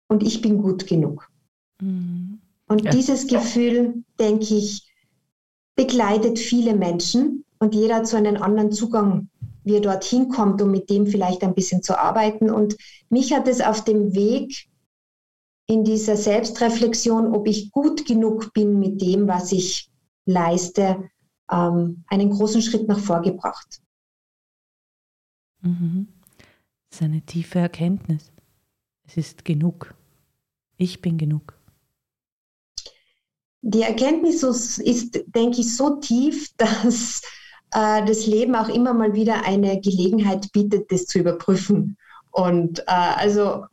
und 0.08 0.22
ich 0.22 0.40
bin 0.40 0.62
gut 0.62 0.86
genug. 0.86 1.28
Mhm. 1.80 2.40
Und 2.66 2.84
ja. 2.84 2.90
dieses 2.90 3.26
Gefühl, 3.26 4.04
denke 4.18 4.54
ich, 4.54 4.90
begleitet 5.76 6.38
viele 6.38 6.74
Menschen 6.74 7.44
und 7.58 7.74
jeder 7.74 7.96
hat 7.96 8.06
so 8.06 8.16
einen 8.16 8.36
anderen 8.36 8.72
Zugang, 8.72 9.28
wie 9.64 9.76
er 9.76 9.80
dorthin 9.80 10.28
kommt, 10.28 10.60
um 10.62 10.70
mit 10.70 10.90
dem 10.90 11.06
vielleicht 11.06 11.42
ein 11.42 11.54
bisschen 11.54 11.82
zu 11.82 11.98
arbeiten. 11.98 12.50
Und 12.50 12.76
mich 13.08 13.32
hat 13.32 13.48
es 13.48 13.60
auf 13.60 13.84
dem 13.84 14.14
Weg 14.14 14.68
in 15.66 15.84
dieser 15.84 16.16
Selbstreflexion, 16.16 17.34
ob 17.34 17.46
ich 17.46 17.70
gut 17.70 18.06
genug 18.06 18.52
bin 18.52 18.78
mit 18.78 19.00
dem, 19.00 19.26
was 19.26 19.52
ich 19.52 19.90
leiste, 20.26 21.08
ähm, 21.50 22.04
einen 22.08 22.30
großen 22.30 22.62
Schritt 22.62 22.86
nach 22.88 22.98
vorgebracht. 22.98 23.80
Mhm. 25.62 26.08
Ist 26.94 27.02
eine 27.02 27.22
tiefe 27.22 27.58
Erkenntnis. 27.58 28.30
Es 29.04 29.16
ist 29.16 29.44
genug. 29.44 29.96
Ich 30.76 31.02
bin 31.02 31.18
genug. 31.18 31.58
Die 33.62 33.82
Erkenntnis 33.82 34.44
ist, 34.44 35.24
denke 35.34 35.60
ich, 35.60 35.76
so 35.76 35.96
tief, 35.96 36.50
dass 36.56 37.20
äh, 37.72 38.04
das 38.04 38.28
Leben 38.28 38.54
auch 38.54 38.68
immer 38.68 38.94
mal 38.94 39.12
wieder 39.12 39.44
eine 39.44 39.80
Gelegenheit 39.80 40.52
bietet, 40.52 40.92
das 40.92 41.06
zu 41.06 41.18
überprüfen. 41.18 41.96
Und 42.30 42.78
äh, 42.78 42.84
also 42.86 43.64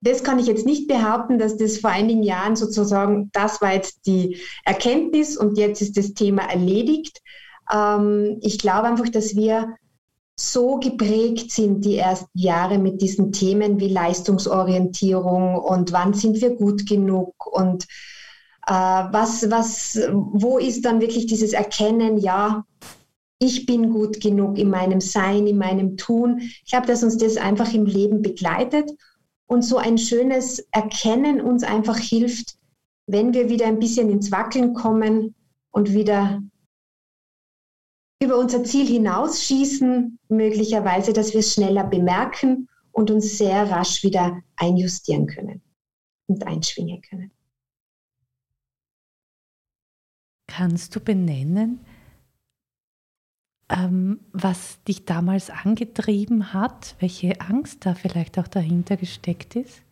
das 0.00 0.24
kann 0.24 0.40
ich 0.40 0.48
jetzt 0.48 0.66
nicht 0.66 0.88
behaupten, 0.88 1.38
dass 1.38 1.58
das 1.58 1.78
vor 1.78 1.90
einigen 1.90 2.24
Jahren 2.24 2.56
sozusagen, 2.56 3.30
das 3.34 3.60
war 3.60 3.72
jetzt 3.72 4.04
die 4.04 4.36
Erkenntnis 4.64 5.36
und 5.36 5.58
jetzt 5.58 5.80
ist 5.80 5.96
das 5.96 6.12
Thema 6.12 6.42
erledigt. 6.50 7.22
Ähm, 7.72 8.38
ich 8.40 8.58
glaube 8.58 8.88
einfach, 8.88 9.08
dass 9.10 9.36
wir 9.36 9.76
so 10.40 10.76
geprägt 10.76 11.50
sind 11.50 11.84
die 11.84 11.96
ersten 11.96 12.38
Jahre 12.38 12.78
mit 12.78 13.02
diesen 13.02 13.32
Themen 13.32 13.80
wie 13.80 13.88
Leistungsorientierung 13.88 15.56
und 15.56 15.92
wann 15.92 16.14
sind 16.14 16.40
wir 16.40 16.50
gut 16.54 16.88
genug 16.88 17.34
und 17.44 17.84
äh, 18.66 18.72
was, 18.72 19.50
was, 19.50 19.98
wo 20.12 20.58
ist 20.58 20.84
dann 20.84 21.00
wirklich 21.00 21.26
dieses 21.26 21.52
Erkennen, 21.52 22.18
ja, 22.18 22.64
ich 23.40 23.66
bin 23.66 23.90
gut 23.90 24.20
genug 24.20 24.58
in 24.58 24.70
meinem 24.70 25.00
Sein, 25.00 25.46
in 25.46 25.58
meinem 25.58 25.96
Tun. 25.96 26.38
Ich 26.40 26.70
glaube, 26.70 26.86
dass 26.86 27.02
uns 27.02 27.16
das 27.16 27.36
einfach 27.36 27.72
im 27.72 27.86
Leben 27.86 28.22
begleitet 28.22 28.90
und 29.46 29.62
so 29.62 29.76
ein 29.76 29.98
schönes 29.98 30.60
Erkennen 30.70 31.40
uns 31.40 31.64
einfach 31.64 31.98
hilft, 31.98 32.56
wenn 33.06 33.34
wir 33.34 33.48
wieder 33.48 33.66
ein 33.66 33.78
bisschen 33.80 34.10
ins 34.10 34.30
Wackeln 34.30 34.74
kommen 34.74 35.34
und 35.70 35.92
wieder 35.92 36.42
über 38.20 38.36
unser 38.36 38.64
Ziel 38.64 38.86
hinausschießen, 38.86 40.18
möglicherweise, 40.28 41.12
dass 41.12 41.32
wir 41.32 41.40
es 41.40 41.54
schneller 41.54 41.84
bemerken 41.84 42.68
und 42.90 43.10
uns 43.10 43.38
sehr 43.38 43.70
rasch 43.70 44.02
wieder 44.02 44.42
einjustieren 44.56 45.26
können 45.26 45.62
und 46.26 46.46
einschwingen 46.46 47.00
können. 47.02 47.30
Kannst 50.48 50.96
du 50.96 51.00
benennen, 51.00 51.84
ähm, 53.68 54.20
was 54.32 54.82
dich 54.84 55.04
damals 55.04 55.50
angetrieben 55.50 56.52
hat, 56.52 56.96
welche 57.00 57.40
Angst 57.40 57.86
da 57.86 57.94
vielleicht 57.94 58.38
auch 58.38 58.48
dahinter 58.48 58.96
gesteckt 58.96 59.54
ist? 59.56 59.82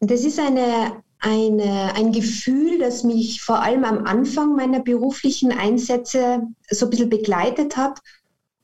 Das 0.00 0.24
ist 0.24 0.38
eine, 0.38 1.02
eine, 1.20 1.94
ein 1.94 2.12
Gefühl, 2.12 2.78
das 2.78 3.04
mich 3.04 3.42
vor 3.42 3.62
allem 3.62 3.84
am 3.84 4.04
Anfang 4.06 4.56
meiner 4.56 4.80
beruflichen 4.80 5.52
Einsätze 5.52 6.42
so 6.68 6.86
ein 6.86 6.90
bisschen 6.90 7.10
begleitet 7.10 7.76
hat. 7.76 8.00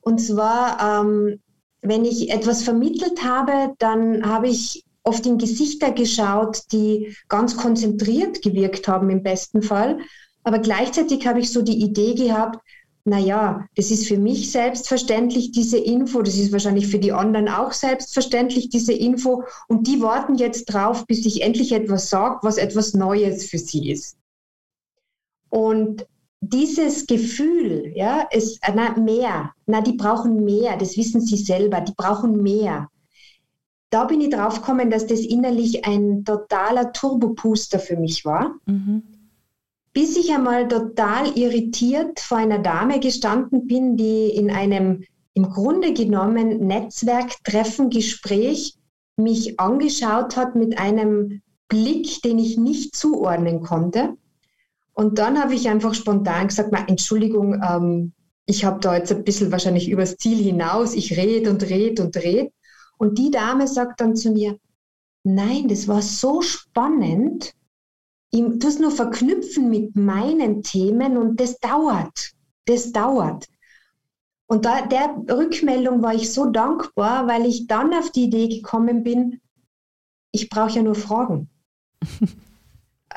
Und 0.01 0.19
zwar, 0.19 1.01
ähm, 1.01 1.39
wenn 1.81 2.05
ich 2.05 2.31
etwas 2.31 2.63
vermittelt 2.63 3.23
habe, 3.23 3.73
dann 3.77 4.25
habe 4.25 4.47
ich 4.47 4.83
oft 5.03 5.25
in 5.25 5.37
Gesichter 5.37 5.91
geschaut, 5.91 6.63
die 6.71 7.15
ganz 7.29 7.55
konzentriert 7.55 8.41
gewirkt 8.41 8.87
haben 8.87 9.09
im 9.09 9.23
besten 9.23 9.61
Fall 9.61 9.99
aber 10.47 10.59
gleichzeitig 10.59 11.27
habe 11.27 11.41
ich 11.41 11.51
so 11.51 11.61
die 11.61 11.81
Idee 11.81 12.15
gehabt, 12.15 12.63
naja, 13.07 13.65
das 13.75 13.89
ist 13.89 14.05
für 14.05 14.17
mich 14.17 14.51
selbstverständlich, 14.51 15.51
diese 15.51 15.77
Info, 15.77 16.21
das 16.21 16.35
ist 16.35 16.51
wahrscheinlich 16.51 16.87
für 16.87 16.99
die 16.99 17.13
anderen 17.13 17.47
auch 17.47 17.71
selbstverständlich, 17.71 18.69
diese 18.69 18.91
Info. 18.91 19.43
Und 19.69 19.87
die 19.87 20.01
warten 20.01 20.35
jetzt 20.35 20.65
drauf, 20.65 21.05
bis 21.07 21.25
ich 21.25 21.41
endlich 21.41 21.71
etwas 21.71 22.09
sage, 22.09 22.39
was 22.41 22.57
etwas 22.57 22.93
Neues 22.93 23.49
für 23.49 23.59
sie 23.59 23.89
ist. 23.89 24.17
Und 25.49 26.05
dieses 26.41 27.07
Gefühl, 27.07 27.93
ja, 27.95 28.27
ist, 28.29 28.59
na, 28.75 28.97
mehr, 28.97 29.53
na, 29.65 29.79
die 29.79 29.93
brauchen 29.93 30.43
mehr, 30.43 30.75
das 30.75 30.97
wissen 30.97 31.21
sie 31.21 31.37
selber, 31.37 31.79
die 31.79 31.93
brauchen 31.95 32.43
mehr. 32.43 32.89
Da 33.89 34.03
bin 34.03 34.19
ich 34.19 34.31
drauf 34.31 34.55
gekommen, 34.55 34.91
dass 34.91 35.07
das 35.07 35.21
innerlich 35.21 35.85
ein 35.85 36.25
totaler 36.25 36.91
Turbopuster 36.91 37.79
für 37.79 37.95
mich 37.95 38.25
war. 38.25 38.55
Mhm 38.65 39.16
bis 39.97 40.15
ich 40.15 40.31
einmal 40.31 40.67
total 40.67 41.35
irritiert 41.35 42.19
vor 42.19 42.37
einer 42.37 42.59
Dame 42.59 42.99
gestanden 42.99 43.65
bin, 43.65 43.97
die 43.97 44.29
in 44.29 44.51
einem 44.51 45.03
im 45.33 45.49
Grunde 45.49 45.91
genommen 45.91 46.67
Netzwerktreffen, 46.67 47.89
Gespräch 47.89 48.75
mich 49.15 49.59
angeschaut 49.59 50.37
hat 50.37 50.53
mit 50.53 50.77
einem 50.77 51.41
Blick, 51.67 52.21
den 52.21 52.37
ich 52.37 52.59
nicht 52.59 52.95
zuordnen 52.95 53.63
konnte. 53.63 54.13
Und 54.93 55.17
dann 55.17 55.41
habe 55.41 55.55
ich 55.55 55.67
einfach 55.67 55.95
spontan 55.95 56.49
gesagt, 56.49 56.71
Entschuldigung, 56.87 57.59
ähm, 57.67 58.13
ich 58.45 58.65
habe 58.65 58.79
da 58.79 58.95
jetzt 58.95 59.11
ein 59.11 59.23
bisschen 59.23 59.51
wahrscheinlich 59.51 59.89
übers 59.89 60.17
Ziel 60.17 60.37
hinaus, 60.37 60.93
ich 60.93 61.17
rede 61.17 61.49
und 61.49 61.63
rede 61.63 62.03
und 62.03 62.15
rede. 62.17 62.51
Und 62.99 63.17
die 63.17 63.31
Dame 63.31 63.67
sagt 63.67 63.99
dann 63.99 64.15
zu 64.15 64.29
mir, 64.29 64.59
nein, 65.23 65.67
das 65.67 65.87
war 65.87 66.03
so 66.03 66.43
spannend, 66.43 67.55
ich 68.31 68.43
es 68.63 68.79
nur 68.79 68.91
verknüpfen 68.91 69.69
mit 69.69 69.95
meinen 69.95 70.63
Themen 70.63 71.17
und 71.17 71.39
das 71.39 71.59
dauert. 71.59 72.31
Das 72.65 72.91
dauert. 72.91 73.47
Und 74.47 74.65
da, 74.65 74.85
der 74.85 75.23
Rückmeldung 75.29 76.01
war 76.01 76.13
ich 76.13 76.33
so 76.33 76.45
dankbar, 76.45 77.27
weil 77.27 77.45
ich 77.45 77.67
dann 77.67 77.93
auf 77.93 78.11
die 78.11 78.25
Idee 78.25 78.47
gekommen 78.47 79.03
bin, 79.03 79.41
ich 80.31 80.49
brauche 80.49 80.75
ja 80.75 80.83
nur 80.83 80.95
Fragen. 80.95 81.49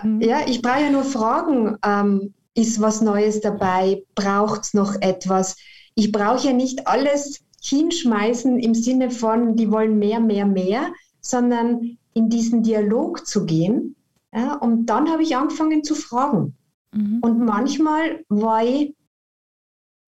Mhm. 0.02 0.22
ja, 0.22 0.46
ich 0.46 0.62
brauche 0.62 0.82
ja 0.82 0.90
nur 0.90 1.04
Fragen. 1.04 1.76
Ähm, 1.84 2.32
ist 2.54 2.80
was 2.80 3.00
Neues 3.00 3.40
dabei? 3.40 4.04
Braucht 4.14 4.62
es 4.62 4.74
noch 4.74 4.94
etwas? 5.00 5.56
Ich 5.94 6.12
brauche 6.12 6.46
ja 6.46 6.52
nicht 6.52 6.86
alles 6.86 7.40
hinschmeißen 7.62 8.58
im 8.58 8.74
Sinne 8.74 9.10
von, 9.10 9.56
die 9.56 9.70
wollen 9.70 9.98
mehr, 9.98 10.20
mehr, 10.20 10.46
mehr, 10.46 10.92
sondern 11.20 11.98
in 12.14 12.28
diesen 12.28 12.62
Dialog 12.62 13.26
zu 13.26 13.44
gehen. 13.44 13.94
Ja, 14.34 14.54
und 14.54 14.86
dann 14.86 15.10
habe 15.10 15.22
ich 15.22 15.36
angefangen 15.36 15.82
zu 15.82 15.94
fragen. 15.94 16.56
Mhm. 16.92 17.18
Und 17.22 17.40
manchmal 17.40 18.24
war 18.28 18.64
ich 18.64 18.94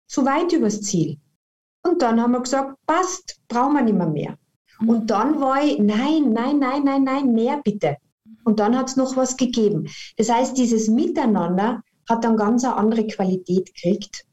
zu 0.08 0.26
weit 0.26 0.54
übers 0.54 0.82
Ziel. 0.82 1.18
Und 1.84 2.02
dann 2.02 2.22
haben 2.22 2.32
wir 2.32 2.42
gesagt, 2.42 2.78
passt, 2.86 3.40
brauchen 3.48 3.74
wir 3.74 3.82
nicht 3.82 3.98
mehr 3.98 4.08
mehr. 4.08 4.38
Mhm. 4.80 4.90
Und 4.90 5.08
dann 5.10 5.40
war 5.40 5.64
ich, 5.64 5.80
nein, 5.80 6.32
nein, 6.32 6.60
nein, 6.60 6.84
nein, 6.84 7.04
nein, 7.04 7.34
mehr 7.34 7.62
bitte. 7.64 7.98
Und 8.44 8.60
dann 8.60 8.78
hat 8.78 8.90
es 8.90 8.96
noch 8.96 9.16
was 9.16 9.38
gegeben. 9.38 9.88
Das 10.18 10.30
heißt, 10.30 10.58
dieses 10.58 10.88
Miteinander 10.88 11.84
hat 12.10 12.24
dann 12.24 12.38
ganz 12.38 12.64
eine 12.64 12.76
andere 12.76 13.08
Qualität 13.08 13.74
gekriegt. 13.74 14.26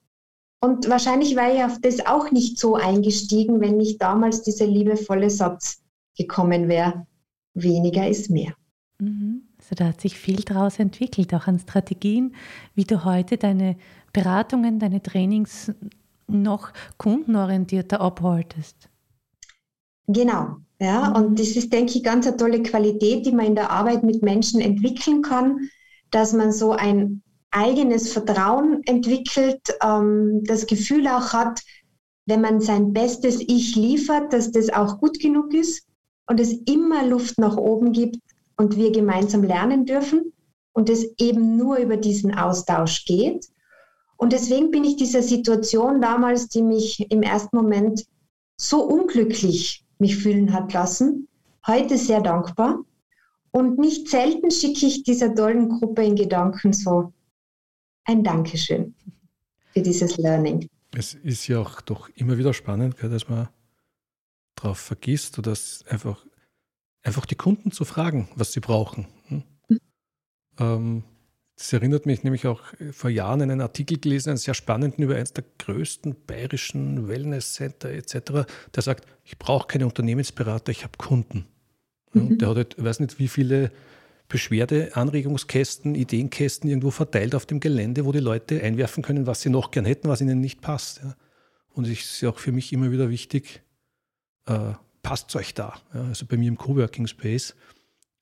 Und 0.60 0.88
wahrscheinlich 0.88 1.36
wäre 1.36 1.54
ich 1.54 1.64
auf 1.64 1.80
das 1.80 2.04
auch 2.06 2.30
nicht 2.30 2.58
so 2.58 2.74
eingestiegen, 2.74 3.60
wenn 3.60 3.76
nicht 3.76 4.02
damals 4.02 4.42
dieser 4.42 4.66
liebevolle 4.66 5.30
Satz 5.30 5.80
gekommen 6.16 6.68
wäre, 6.68 7.06
weniger 7.54 8.08
ist 8.08 8.28
mehr. 8.28 8.54
Mhm. 8.98 9.47
Also 9.68 9.84
da 9.84 9.88
hat 9.90 10.00
sich 10.00 10.16
viel 10.16 10.36
daraus 10.36 10.78
entwickelt, 10.78 11.34
auch 11.34 11.46
an 11.46 11.58
Strategien, 11.58 12.34
wie 12.74 12.84
du 12.84 13.04
heute 13.04 13.36
deine 13.36 13.76
Beratungen, 14.14 14.78
deine 14.78 15.02
Trainings 15.02 15.70
noch 16.26 16.72
kundenorientierter 16.96 18.00
abhaltest. 18.00 18.88
Genau, 20.06 20.56
ja, 20.80 21.10
mhm. 21.10 21.16
und 21.16 21.38
das 21.38 21.48
ist, 21.48 21.70
denke 21.70 21.98
ich, 21.98 22.02
ganz 22.02 22.26
eine 22.26 22.38
tolle 22.38 22.62
Qualität, 22.62 23.26
die 23.26 23.32
man 23.32 23.44
in 23.44 23.54
der 23.56 23.70
Arbeit 23.70 24.04
mit 24.04 24.22
Menschen 24.22 24.62
entwickeln 24.62 25.20
kann, 25.20 25.68
dass 26.10 26.32
man 26.32 26.50
so 26.50 26.72
ein 26.72 27.22
eigenes 27.50 28.10
Vertrauen 28.10 28.82
entwickelt, 28.86 29.60
ähm, 29.82 30.44
das 30.44 30.66
Gefühl 30.66 31.06
auch 31.08 31.34
hat, 31.34 31.60
wenn 32.24 32.40
man 32.40 32.62
sein 32.62 32.94
bestes 32.94 33.40
Ich 33.40 33.76
liefert, 33.76 34.32
dass 34.32 34.50
das 34.50 34.70
auch 34.70 34.98
gut 34.98 35.20
genug 35.20 35.52
ist 35.52 35.86
und 36.26 36.40
es 36.40 36.52
immer 36.52 37.06
Luft 37.06 37.38
nach 37.38 37.58
oben 37.58 37.92
gibt 37.92 38.16
und 38.58 38.76
wir 38.76 38.92
gemeinsam 38.92 39.42
lernen 39.42 39.86
dürfen 39.86 40.32
und 40.72 40.90
es 40.90 41.14
eben 41.18 41.56
nur 41.56 41.78
über 41.78 41.96
diesen 41.96 42.34
Austausch 42.34 43.06
geht. 43.06 43.46
Und 44.16 44.32
deswegen 44.32 44.70
bin 44.70 44.84
ich 44.84 44.96
dieser 44.96 45.22
Situation 45.22 46.02
damals, 46.02 46.48
die 46.48 46.62
mich 46.62 47.10
im 47.10 47.22
ersten 47.22 47.56
Moment 47.56 48.04
so 48.56 48.82
unglücklich 48.82 49.86
mich 49.98 50.16
fühlen 50.16 50.52
hat 50.52 50.72
lassen, 50.72 51.28
heute 51.66 51.96
sehr 51.96 52.20
dankbar. 52.20 52.80
Und 53.52 53.78
nicht 53.78 54.08
selten 54.08 54.50
schicke 54.50 54.86
ich 54.86 55.04
dieser 55.04 55.34
tollen 55.34 55.68
Gruppe 55.68 56.04
in 56.04 56.16
Gedanken 56.16 56.72
so 56.72 57.12
ein 58.04 58.24
Dankeschön 58.24 58.94
für 59.72 59.82
dieses 59.82 60.16
Learning. 60.16 60.68
Es 60.96 61.14
ist 61.14 61.46
ja 61.46 61.60
auch 61.60 61.80
doch 61.80 62.08
immer 62.16 62.38
wieder 62.38 62.52
spannend, 62.52 62.96
dass 63.00 63.28
man 63.28 63.48
darauf 64.56 64.78
vergisst 64.78 65.38
oder 65.38 65.54
einfach, 65.88 66.24
einfach 67.02 67.26
die 67.26 67.34
Kunden 67.34 67.70
zu 67.70 67.84
fragen, 67.84 68.28
was 68.34 68.52
sie 68.52 68.60
brauchen. 68.60 69.06
Hm? 69.28 69.42
Mhm. 69.68 69.78
Ähm, 70.58 71.04
das 71.56 71.72
erinnert 71.72 72.06
mich 72.06 72.22
nämlich 72.22 72.46
auch 72.46 72.62
vor 72.92 73.10
Jahren 73.10 73.40
in 73.40 73.50
einem 73.50 73.62
Artikel 73.62 73.98
gelesen, 73.98 74.30
einen 74.30 74.38
sehr 74.38 74.54
spannenden 74.54 75.02
über 75.02 75.16
eines 75.16 75.32
der 75.32 75.44
größten 75.58 76.14
bayerischen 76.24 77.08
Wellness-Center 77.08 77.90
etc., 77.90 78.46
der 78.74 78.82
sagt, 78.82 79.08
ich 79.24 79.38
brauche 79.38 79.66
keine 79.66 79.86
Unternehmensberater, 79.86 80.70
ich 80.70 80.84
habe 80.84 80.96
Kunden. 80.98 81.46
Mhm. 82.12 82.38
Der 82.38 82.48
hat, 82.48 82.56
halt, 82.56 82.74
ich 82.78 82.84
weiß 82.84 83.00
nicht, 83.00 83.18
wie 83.18 83.26
viele 83.26 83.72
Beschwerde, 84.28 84.94
Anregungskästen, 84.94 85.96
Ideenkästen 85.96 86.68
irgendwo 86.70 86.92
verteilt 86.92 87.34
auf 87.34 87.46
dem 87.46 87.58
Gelände, 87.58 88.04
wo 88.04 88.12
die 88.12 88.20
Leute 88.20 88.62
einwerfen 88.62 89.02
können, 89.02 89.26
was 89.26 89.40
sie 89.40 89.50
noch 89.50 89.72
gern 89.72 89.84
hätten, 89.84 90.08
was 90.08 90.20
ihnen 90.20 90.40
nicht 90.40 90.60
passt. 90.60 91.00
Ja. 91.02 91.16
Und 91.70 91.86
es 91.86 91.92
ist 91.92 92.20
ja 92.20 92.28
auch 92.28 92.38
für 92.38 92.52
mich 92.52 92.72
immer 92.72 92.92
wieder 92.92 93.10
wichtig, 93.10 93.62
äh, 94.46 94.74
passt 95.02 95.34
euch 95.36 95.54
da. 95.54 95.74
Ja. 95.94 96.02
Also 96.02 96.26
bei 96.26 96.36
mir 96.36 96.48
im 96.48 96.58
Coworking 96.58 97.06
Space. 97.06 97.54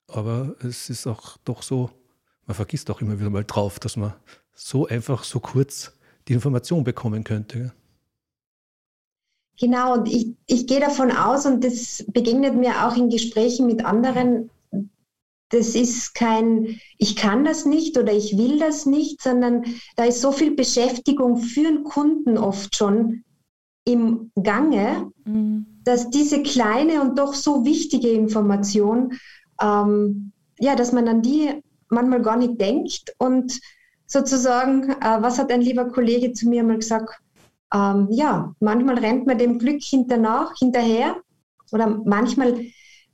Aber 0.08 0.54
es 0.60 0.88
ist 0.88 1.06
auch 1.06 1.36
doch 1.38 1.62
so, 1.62 1.90
man 2.46 2.54
vergisst 2.54 2.90
auch 2.90 3.00
immer 3.00 3.18
wieder 3.18 3.30
mal 3.30 3.44
drauf, 3.44 3.78
dass 3.78 3.96
man 3.96 4.14
so 4.54 4.86
einfach, 4.86 5.24
so 5.24 5.40
kurz 5.40 5.92
die 6.28 6.32
Information 6.32 6.84
bekommen 6.84 7.24
könnte. 7.24 7.72
Genau, 9.58 9.94
und 9.94 10.08
ich, 10.08 10.36
ich 10.46 10.66
gehe 10.66 10.80
davon 10.80 11.10
aus, 11.10 11.46
und 11.46 11.64
das 11.64 12.04
begegnet 12.08 12.54
mir 12.54 12.86
auch 12.86 12.96
in 12.96 13.08
Gesprächen 13.08 13.66
mit 13.66 13.84
anderen, 13.84 14.50
das 15.50 15.74
ist 15.74 16.14
kein, 16.14 16.80
ich 16.98 17.16
kann 17.16 17.44
das 17.44 17.64
nicht 17.64 17.96
oder 17.96 18.12
ich 18.12 18.36
will 18.36 18.58
das 18.58 18.84
nicht, 18.84 19.22
sondern 19.22 19.64
da 19.94 20.04
ist 20.04 20.20
so 20.20 20.32
viel 20.32 20.54
Beschäftigung 20.54 21.38
für 21.38 21.62
den 21.62 21.84
Kunden 21.84 22.36
oft 22.36 22.74
schon 22.76 23.24
im 23.84 24.32
Gange, 24.42 25.12
mhm. 25.24 25.75
Dass 25.86 26.10
diese 26.10 26.42
kleine 26.42 27.00
und 27.00 27.16
doch 27.16 27.32
so 27.32 27.64
wichtige 27.64 28.08
Information, 28.08 29.14
ähm, 29.62 30.32
ja, 30.58 30.74
dass 30.74 30.92
man 30.92 31.06
an 31.06 31.22
die 31.22 31.62
manchmal 31.88 32.20
gar 32.22 32.36
nicht 32.36 32.60
denkt 32.60 33.14
und 33.18 33.60
sozusagen, 34.06 34.90
äh, 34.90 35.22
was 35.22 35.38
hat 35.38 35.52
ein 35.52 35.60
lieber 35.60 35.88
Kollege 35.88 36.32
zu 36.32 36.48
mir 36.48 36.64
mal 36.64 36.78
gesagt? 36.78 37.20
Ähm, 37.72 38.08
ja, 38.10 38.52
manchmal 38.58 38.98
rennt 38.98 39.28
man 39.28 39.38
dem 39.38 39.60
Glück 39.60 39.80
hinternach, 39.80 40.54
hinterher 40.58 41.16
oder 41.70 42.00
manchmal 42.04 42.66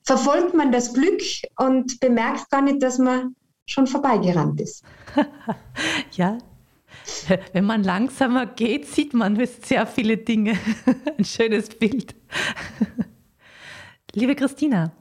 verfolgt 0.03 0.55
man 0.55 0.73
das 0.73 0.95
Glück 0.95 1.21
und 1.59 2.01
bemerkt 2.01 2.51
gar 2.51 2.63
nicht, 2.63 2.83
dass 2.83 2.99
man 2.99 3.37
schon 3.67 3.87
vorbeigerannt 3.87 4.61
ist. 4.63 4.83
ja, 6.13 6.39
wenn 7.53 7.65
man 7.65 7.83
langsamer 7.83 8.47
geht, 8.47 8.87
sieht 8.87 9.15
man 9.15 9.39
sehr 9.63 9.87
viele 9.87 10.17
Dinge. 10.17 10.59
Ein 11.19 11.25
schönes 11.25 11.69
Bild. 11.69 12.15
Liebe 14.15 14.35
Christina, 14.35 14.93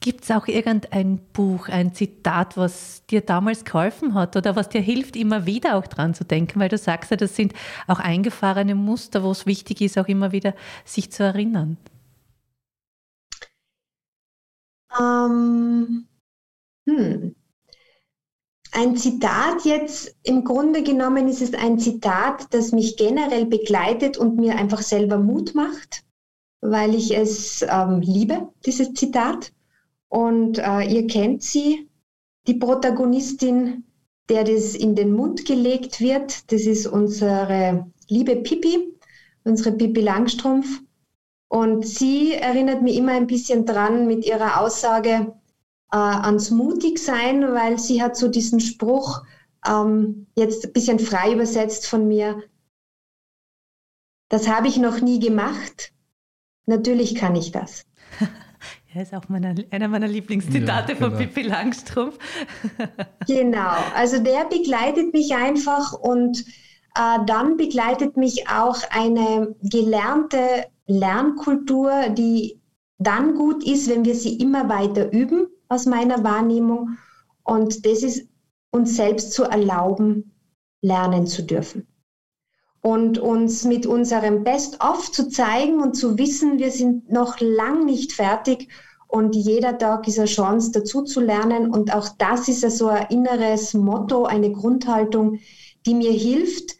gibt 0.00 0.24
es 0.24 0.30
auch 0.30 0.46
irgendein 0.46 1.18
Buch, 1.32 1.68
ein 1.68 1.94
Zitat, 1.94 2.56
was 2.56 3.04
dir 3.06 3.22
damals 3.22 3.64
geholfen 3.64 4.14
hat 4.14 4.36
oder 4.36 4.56
was 4.56 4.68
dir 4.68 4.80
hilft, 4.80 5.16
immer 5.16 5.46
wieder 5.46 5.76
auch 5.76 5.86
dran 5.86 6.14
zu 6.14 6.24
denken? 6.24 6.60
Weil 6.60 6.68
du 6.68 6.78
sagst 6.78 7.10
ja, 7.10 7.16
das 7.16 7.34
sind 7.34 7.54
auch 7.86 7.98
eingefahrene 7.98 8.74
Muster, 8.74 9.22
wo 9.22 9.30
es 9.30 9.46
wichtig 9.46 9.80
ist, 9.80 9.98
auch 9.98 10.08
immer 10.08 10.32
wieder 10.32 10.54
sich 10.84 11.10
zu 11.10 11.22
erinnern. 11.24 11.78
Ähm, 14.98 16.06
hm. 16.86 17.34
Ein 18.72 18.96
Zitat 18.96 19.64
jetzt, 19.64 20.14
im 20.22 20.44
Grunde 20.44 20.82
genommen 20.82 21.28
ist 21.28 21.40
es 21.40 21.54
ein 21.54 21.78
Zitat, 21.78 22.52
das 22.52 22.72
mich 22.72 22.96
generell 22.96 23.46
begleitet 23.46 24.18
und 24.18 24.36
mir 24.36 24.56
einfach 24.56 24.82
selber 24.82 25.18
Mut 25.18 25.54
macht, 25.54 26.04
weil 26.60 26.94
ich 26.94 27.16
es 27.16 27.62
ähm, 27.62 28.00
liebe, 28.00 28.48
dieses 28.66 28.92
Zitat. 28.94 29.52
Und 30.08 30.58
äh, 30.58 30.82
ihr 30.82 31.06
kennt 31.06 31.42
sie, 31.42 31.88
die 32.46 32.54
Protagonistin, 32.54 33.84
der 34.28 34.44
das 34.44 34.74
in 34.74 34.94
den 34.94 35.12
Mund 35.12 35.44
gelegt 35.44 36.00
wird. 36.00 36.50
Das 36.52 36.62
ist 36.62 36.86
unsere 36.86 37.90
liebe 38.08 38.36
Pippi, 38.36 38.94
unsere 39.44 39.72
Pippi 39.72 40.00
Langstrumpf. 40.00 40.80
Und 41.48 41.86
sie 41.86 42.34
erinnert 42.34 42.82
mich 42.82 42.96
immer 42.96 43.12
ein 43.12 43.26
bisschen 43.26 43.64
dran 43.64 44.06
mit 44.06 44.26
ihrer 44.26 44.60
Aussage 44.60 45.34
äh, 45.92 45.96
ans 45.96 46.50
Mutigsein, 46.50 47.42
weil 47.52 47.78
sie 47.78 48.02
hat 48.02 48.16
so 48.16 48.28
diesen 48.28 48.60
Spruch, 48.60 49.22
ähm, 49.66 50.26
jetzt 50.34 50.66
ein 50.66 50.72
bisschen 50.72 50.98
frei 50.98 51.32
übersetzt 51.32 51.86
von 51.86 52.06
mir, 52.06 52.42
das 54.28 54.48
habe 54.48 54.68
ich 54.68 54.76
noch 54.76 55.00
nie 55.00 55.18
gemacht. 55.18 55.92
Natürlich 56.66 57.14
kann 57.14 57.36
ich 57.36 57.52
das. 57.52 57.84
Ja, 58.94 59.02
ist 59.02 59.14
auch 59.14 59.28
meine, 59.28 59.54
einer 59.70 59.88
meiner 59.88 60.08
Lieblingszitate 60.08 60.92
ja, 60.92 60.98
genau. 60.98 61.10
von 61.10 61.18
Pippi 61.18 61.42
Langstrumpf. 61.42 62.18
genau, 63.26 63.76
also 63.94 64.18
der 64.18 64.46
begleitet 64.46 65.12
mich 65.12 65.34
einfach 65.34 65.92
und 65.92 66.42
äh, 66.94 67.18
dann 67.26 67.58
begleitet 67.58 68.16
mich 68.16 68.48
auch 68.48 68.78
eine 68.90 69.54
gelernte 69.62 70.38
Lernkultur, 70.86 72.08
die 72.08 72.58
dann 72.96 73.34
gut 73.34 73.62
ist, 73.62 73.90
wenn 73.90 74.06
wir 74.06 74.14
sie 74.14 74.36
immer 74.38 74.70
weiter 74.70 75.12
üben, 75.12 75.48
aus 75.68 75.86
meiner 75.86 76.24
Wahrnehmung. 76.24 76.96
Und 77.42 77.86
das 77.86 78.02
ist 78.02 78.28
uns 78.70 78.96
selbst 78.96 79.32
zu 79.32 79.44
erlauben, 79.44 80.32
lernen 80.80 81.26
zu 81.26 81.42
dürfen. 81.42 81.86
Und 82.80 83.18
uns 83.18 83.64
mit 83.64 83.86
unserem 83.86 84.44
Best-of 84.44 85.10
zu 85.10 85.28
zeigen 85.28 85.80
und 85.80 85.94
zu 85.94 86.16
wissen, 86.16 86.58
wir 86.58 86.70
sind 86.70 87.10
noch 87.10 87.40
lang 87.40 87.84
nicht 87.84 88.12
fertig 88.12 88.68
und 89.08 89.34
jeder 89.34 89.78
Tag 89.78 90.06
ist 90.06 90.18
eine 90.18 90.28
Chance 90.28 90.70
dazu 90.70 91.02
zu 91.02 91.20
lernen 91.20 91.70
und 91.70 91.92
auch 91.94 92.10
das 92.18 92.46
ist 92.46 92.60
so 92.76 92.88
ein 92.88 93.06
inneres 93.08 93.72
Motto, 93.74 94.26
eine 94.26 94.52
Grundhaltung, 94.52 95.40
die 95.86 95.94
mir 95.94 96.12
hilft, 96.12 96.76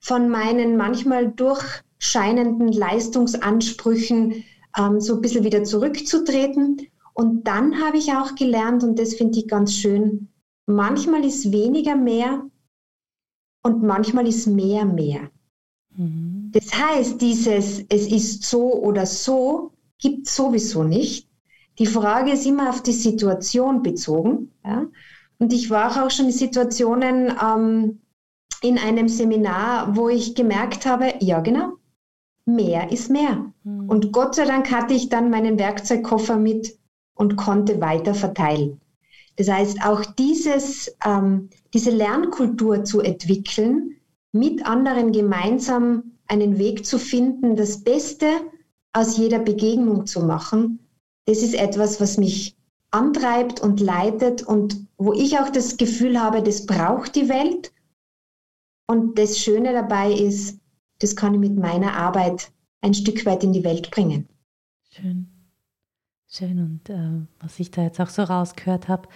von 0.00 0.28
meinen 0.28 0.76
manchmal 0.76 1.28
durchscheinenden 1.28 2.72
Leistungsansprüchen 2.72 4.44
ähm, 4.76 5.00
so 5.00 5.14
ein 5.14 5.20
bisschen 5.20 5.44
wieder 5.44 5.62
zurückzutreten. 5.64 6.88
Und 7.18 7.48
dann 7.48 7.84
habe 7.84 7.96
ich 7.96 8.12
auch 8.12 8.36
gelernt, 8.36 8.84
und 8.84 8.96
das 8.96 9.14
finde 9.14 9.40
ich 9.40 9.48
ganz 9.48 9.74
schön, 9.74 10.28
manchmal 10.66 11.24
ist 11.24 11.50
weniger 11.50 11.96
mehr 11.96 12.48
und 13.64 13.82
manchmal 13.82 14.28
ist 14.28 14.46
mehr 14.46 14.84
mehr. 14.84 15.28
Mhm. 15.96 16.52
Das 16.52 16.72
heißt, 16.72 17.20
dieses 17.20 17.80
es 17.88 18.06
ist 18.06 18.44
so 18.44 18.72
oder 18.72 19.04
so 19.04 19.72
gibt 19.98 20.28
sowieso 20.28 20.84
nicht. 20.84 21.28
Die 21.80 21.86
Frage 21.86 22.30
ist 22.30 22.46
immer 22.46 22.70
auf 22.70 22.84
die 22.84 22.92
Situation 22.92 23.82
bezogen. 23.82 24.52
Ja? 24.64 24.86
Und 25.40 25.52
ich 25.52 25.70
war 25.70 26.04
auch 26.04 26.12
schon 26.12 26.26
in 26.26 26.32
Situationen 26.32 27.32
ähm, 27.42 27.98
in 28.62 28.78
einem 28.78 29.08
Seminar, 29.08 29.96
wo 29.96 30.08
ich 30.08 30.36
gemerkt 30.36 30.86
habe, 30.86 31.14
ja 31.18 31.40
genau, 31.40 31.72
mehr 32.46 32.92
ist 32.92 33.10
mehr. 33.10 33.52
Mhm. 33.64 33.88
Und 33.88 34.12
Gott 34.12 34.36
sei 34.36 34.44
Dank 34.44 34.70
hatte 34.70 34.94
ich 34.94 35.08
dann 35.08 35.30
meinen 35.30 35.58
Werkzeugkoffer 35.58 36.36
mit 36.36 36.77
und 37.18 37.36
konnte 37.36 37.80
weiter 37.80 38.14
verteilen. 38.14 38.80
Das 39.36 39.48
heißt, 39.48 39.84
auch 39.84 40.04
dieses, 40.04 40.96
ähm, 41.04 41.50
diese 41.74 41.90
Lernkultur 41.90 42.84
zu 42.84 43.00
entwickeln, 43.00 43.96
mit 44.32 44.64
anderen 44.66 45.12
gemeinsam 45.12 46.12
einen 46.26 46.58
Weg 46.58 46.86
zu 46.86 46.98
finden, 46.98 47.56
das 47.56 47.82
Beste 47.82 48.26
aus 48.92 49.16
jeder 49.16 49.38
Begegnung 49.38 50.06
zu 50.06 50.24
machen, 50.24 50.80
das 51.26 51.42
ist 51.42 51.54
etwas, 51.54 52.00
was 52.00 52.18
mich 52.18 52.56
antreibt 52.90 53.60
und 53.60 53.80
leitet 53.80 54.42
und 54.42 54.86
wo 54.96 55.12
ich 55.12 55.38
auch 55.38 55.50
das 55.50 55.76
Gefühl 55.76 56.20
habe, 56.20 56.42
das 56.42 56.66
braucht 56.66 57.14
die 57.14 57.28
Welt. 57.28 57.72
Und 58.86 59.18
das 59.18 59.38
Schöne 59.38 59.72
dabei 59.72 60.12
ist, 60.12 60.58
das 61.00 61.14
kann 61.14 61.34
ich 61.34 61.40
mit 61.40 61.56
meiner 61.56 61.94
Arbeit 61.94 62.50
ein 62.80 62.94
Stück 62.94 63.26
weit 63.26 63.44
in 63.44 63.52
die 63.52 63.64
Welt 63.64 63.90
bringen. 63.90 64.28
Schön. 64.90 65.37
Schön. 66.28 66.58
Und 66.58 66.90
äh, 66.90 67.26
was 67.40 67.58
ich 67.58 67.70
da 67.70 67.82
jetzt 67.82 68.00
auch 68.00 68.10
so 68.10 68.22
rausgehört 68.22 68.88
habe, 68.88 69.08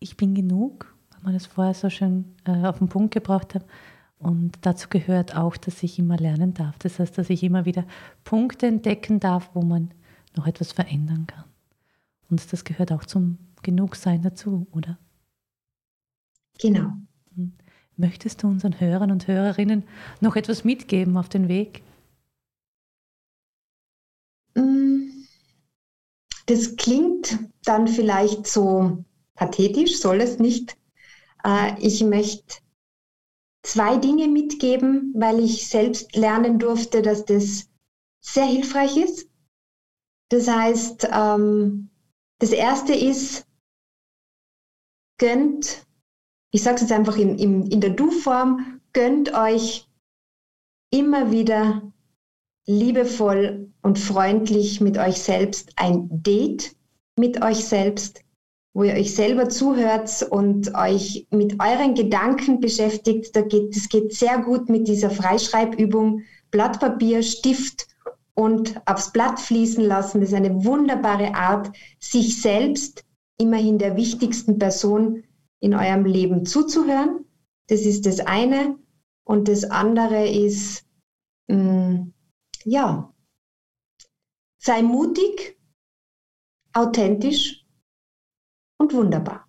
ich 0.00 0.16
bin 0.16 0.34
genug, 0.34 0.94
weil 1.10 1.22
man 1.24 1.34
das 1.34 1.46
vorher 1.46 1.74
so 1.74 1.90
schön 1.90 2.34
äh, 2.44 2.64
auf 2.66 2.78
den 2.78 2.88
Punkt 2.88 3.12
gebracht 3.12 3.54
hat. 3.54 3.64
Und 4.18 4.58
dazu 4.62 4.88
gehört 4.88 5.36
auch, 5.36 5.56
dass 5.56 5.82
ich 5.82 5.98
immer 5.98 6.16
lernen 6.16 6.54
darf. 6.54 6.78
Das 6.78 6.98
heißt, 6.98 7.16
dass 7.18 7.30
ich 7.30 7.42
immer 7.44 7.64
wieder 7.66 7.84
Punkte 8.24 8.66
entdecken 8.66 9.20
darf, 9.20 9.50
wo 9.54 9.62
man 9.62 9.92
noch 10.36 10.46
etwas 10.46 10.72
verändern 10.72 11.26
kann. 11.26 11.44
Und 12.30 12.52
das 12.52 12.64
gehört 12.64 12.92
auch 12.92 13.04
zum 13.04 13.38
Genugsein 13.62 14.22
dazu, 14.22 14.66
oder? 14.72 14.98
Genau. 16.60 16.92
Hm. 17.36 17.52
Möchtest 17.96 18.42
du 18.42 18.48
unseren 18.48 18.80
Hörern 18.80 19.10
und 19.10 19.26
Hörerinnen 19.28 19.84
noch 20.20 20.36
etwas 20.36 20.64
mitgeben 20.64 21.16
auf 21.16 21.28
den 21.28 21.48
Weg? 21.48 21.82
Das 26.48 26.76
klingt 26.76 27.38
dann 27.62 27.86
vielleicht 27.86 28.46
so 28.46 29.04
pathetisch, 29.34 30.00
soll 30.00 30.22
es 30.22 30.38
nicht. 30.38 30.78
Äh, 31.44 31.78
ich 31.78 32.02
möchte 32.02 32.56
zwei 33.62 33.98
Dinge 33.98 34.28
mitgeben, 34.28 35.12
weil 35.14 35.40
ich 35.44 35.68
selbst 35.68 36.16
lernen 36.16 36.58
durfte, 36.58 37.02
dass 37.02 37.26
das 37.26 37.68
sehr 38.20 38.46
hilfreich 38.46 38.96
ist. 38.96 39.28
Das 40.30 40.48
heißt, 40.48 41.08
ähm, 41.12 41.90
das 42.38 42.52
erste 42.52 42.94
ist, 42.94 43.46
gönnt, 45.18 45.86
ich 46.50 46.62
sage 46.62 46.76
es 46.76 46.82
jetzt 46.82 46.92
einfach 46.92 47.18
in, 47.18 47.38
in, 47.38 47.70
in 47.70 47.82
der 47.82 47.90
Du-Form, 47.90 48.80
gönnt 48.94 49.34
euch 49.34 49.86
immer 50.90 51.30
wieder 51.30 51.92
liebevoll 52.68 53.72
und 53.82 53.98
freundlich 53.98 54.80
mit 54.80 54.98
euch 54.98 55.18
selbst 55.18 55.72
ein 55.76 56.08
Date 56.22 56.76
mit 57.18 57.42
euch 57.42 57.64
selbst, 57.64 58.22
wo 58.72 58.84
ihr 58.84 58.94
euch 58.94 59.14
selber 59.14 59.48
zuhört 59.48 60.26
und 60.30 60.74
euch 60.74 61.26
mit 61.30 61.60
euren 61.60 61.94
Gedanken 61.94 62.60
beschäftigt. 62.60 63.34
Da 63.34 63.42
geht, 63.42 63.76
das 63.76 63.88
geht 63.88 64.14
sehr 64.14 64.38
gut 64.38 64.68
mit 64.68 64.88
dieser 64.88 65.10
Freischreibübung. 65.10 66.22
Blatt 66.50 66.80
Papier, 66.80 67.22
Stift 67.22 67.88
und 68.34 68.80
aufs 68.86 69.12
Blatt 69.12 69.40
fließen 69.40 69.84
lassen. 69.84 70.20
Das 70.20 70.30
ist 70.30 70.34
eine 70.34 70.64
wunderbare 70.64 71.34
Art, 71.34 71.70
sich 71.98 72.40
selbst, 72.40 73.04
immerhin 73.36 73.78
der 73.78 73.96
wichtigsten 73.96 74.58
Person 74.58 75.24
in 75.60 75.74
eurem 75.74 76.04
Leben 76.04 76.46
zuzuhören. 76.46 77.24
Das 77.66 77.80
ist 77.80 78.06
das 78.06 78.20
eine. 78.20 78.78
Und 79.24 79.48
das 79.48 79.64
andere 79.64 80.28
ist, 80.28 80.84
mh, 81.48 81.56
mm, 81.56 82.14
ja, 82.70 83.14
sei 84.58 84.82
mutig, 84.82 85.58
authentisch 86.72 87.64
und 88.76 88.92
wunderbar. 88.92 89.48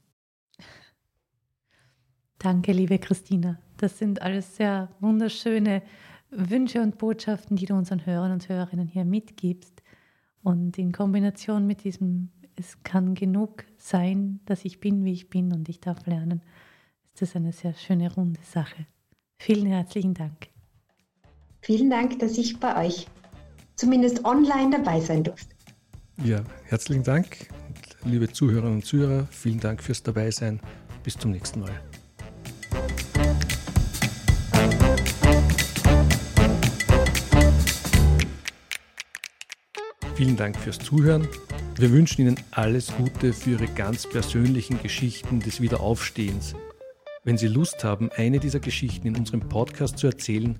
Danke, 2.38 2.72
liebe 2.72 2.98
Christina. 3.00 3.60
Das 3.78 3.98
sind 3.98 4.22
alles 4.22 4.56
sehr 4.56 4.96
wunderschöne 5.02 5.84
Wünsche 6.30 6.82
und 6.82 6.98
Botschaften, 6.98 7.58
die 7.58 7.66
du 7.66 7.76
unseren 7.76 8.06
Hörern 8.06 8.32
und 8.32 8.48
Hörerinnen 8.48 8.88
hier 8.88 9.04
mitgibst. 9.04 9.84
Und 10.42 10.78
in 10.78 10.94
Kombination 10.94 11.68
mit 11.68 11.84
diesem, 11.84 12.32
es 12.56 12.82
kann 12.84 13.14
genug 13.16 13.66
sein, 13.78 14.40
dass 14.46 14.64
ich 14.64 14.80
bin, 14.80 15.04
wie 15.04 15.12
ich 15.12 15.30
bin 15.30 15.52
und 15.52 15.68
ich 15.68 15.82
darf 15.82 16.06
lernen, 16.06 16.42
ist 17.14 17.22
das 17.22 17.36
eine 17.36 17.52
sehr 17.52 17.74
schöne, 17.74 18.14
runde 18.14 18.40
Sache. 18.44 18.86
Vielen 19.38 19.66
herzlichen 19.66 20.14
Dank. 20.14 20.50
Vielen 21.62 21.90
Dank, 21.90 22.20
dass 22.20 22.38
ich 22.38 22.60
bei 22.60 22.86
euch 22.86 23.08
zumindest 23.76 24.26
online 24.26 24.72
dabei 24.72 25.00
sein 25.00 25.24
durfte. 25.24 25.56
Ja, 26.24 26.44
herzlichen 26.66 27.04
Dank 27.04 27.50
liebe 28.06 28.32
Zuhörerinnen 28.32 28.76
und 28.76 28.86
Zuhörer, 28.86 29.28
vielen 29.32 29.60
Dank 29.60 29.84
fürs 29.84 30.04
Dabeisein. 30.04 30.60
Bis 31.04 31.18
zum 31.18 31.32
nächsten 31.32 31.62
Mal. 31.62 31.72
Vielen 40.16 40.36
Dank 40.36 40.58
fürs 40.58 40.80
Zuhören. 40.80 41.28
Wir 41.78 41.92
wünschen 41.92 42.22
Ihnen 42.24 42.36
alles 42.52 42.92
Gute 42.98 43.32
für 43.32 43.52
Ihre 43.52 43.68
ganz 43.68 44.08
persönlichen 44.08 44.82
Geschichten 44.82 45.40
des 45.40 45.62
Wiederaufstehens. 45.62 46.56
Wenn 47.24 47.38
Sie 47.38 47.48
Lust 47.48 47.86
haben, 47.86 48.10
eine 48.12 48.40
dieser 48.40 48.60
Geschichten 48.60 49.08
in 49.08 49.16
unserem 49.16 49.40
Podcast 49.48 49.98
zu 49.98 50.08
erzählen, 50.08 50.60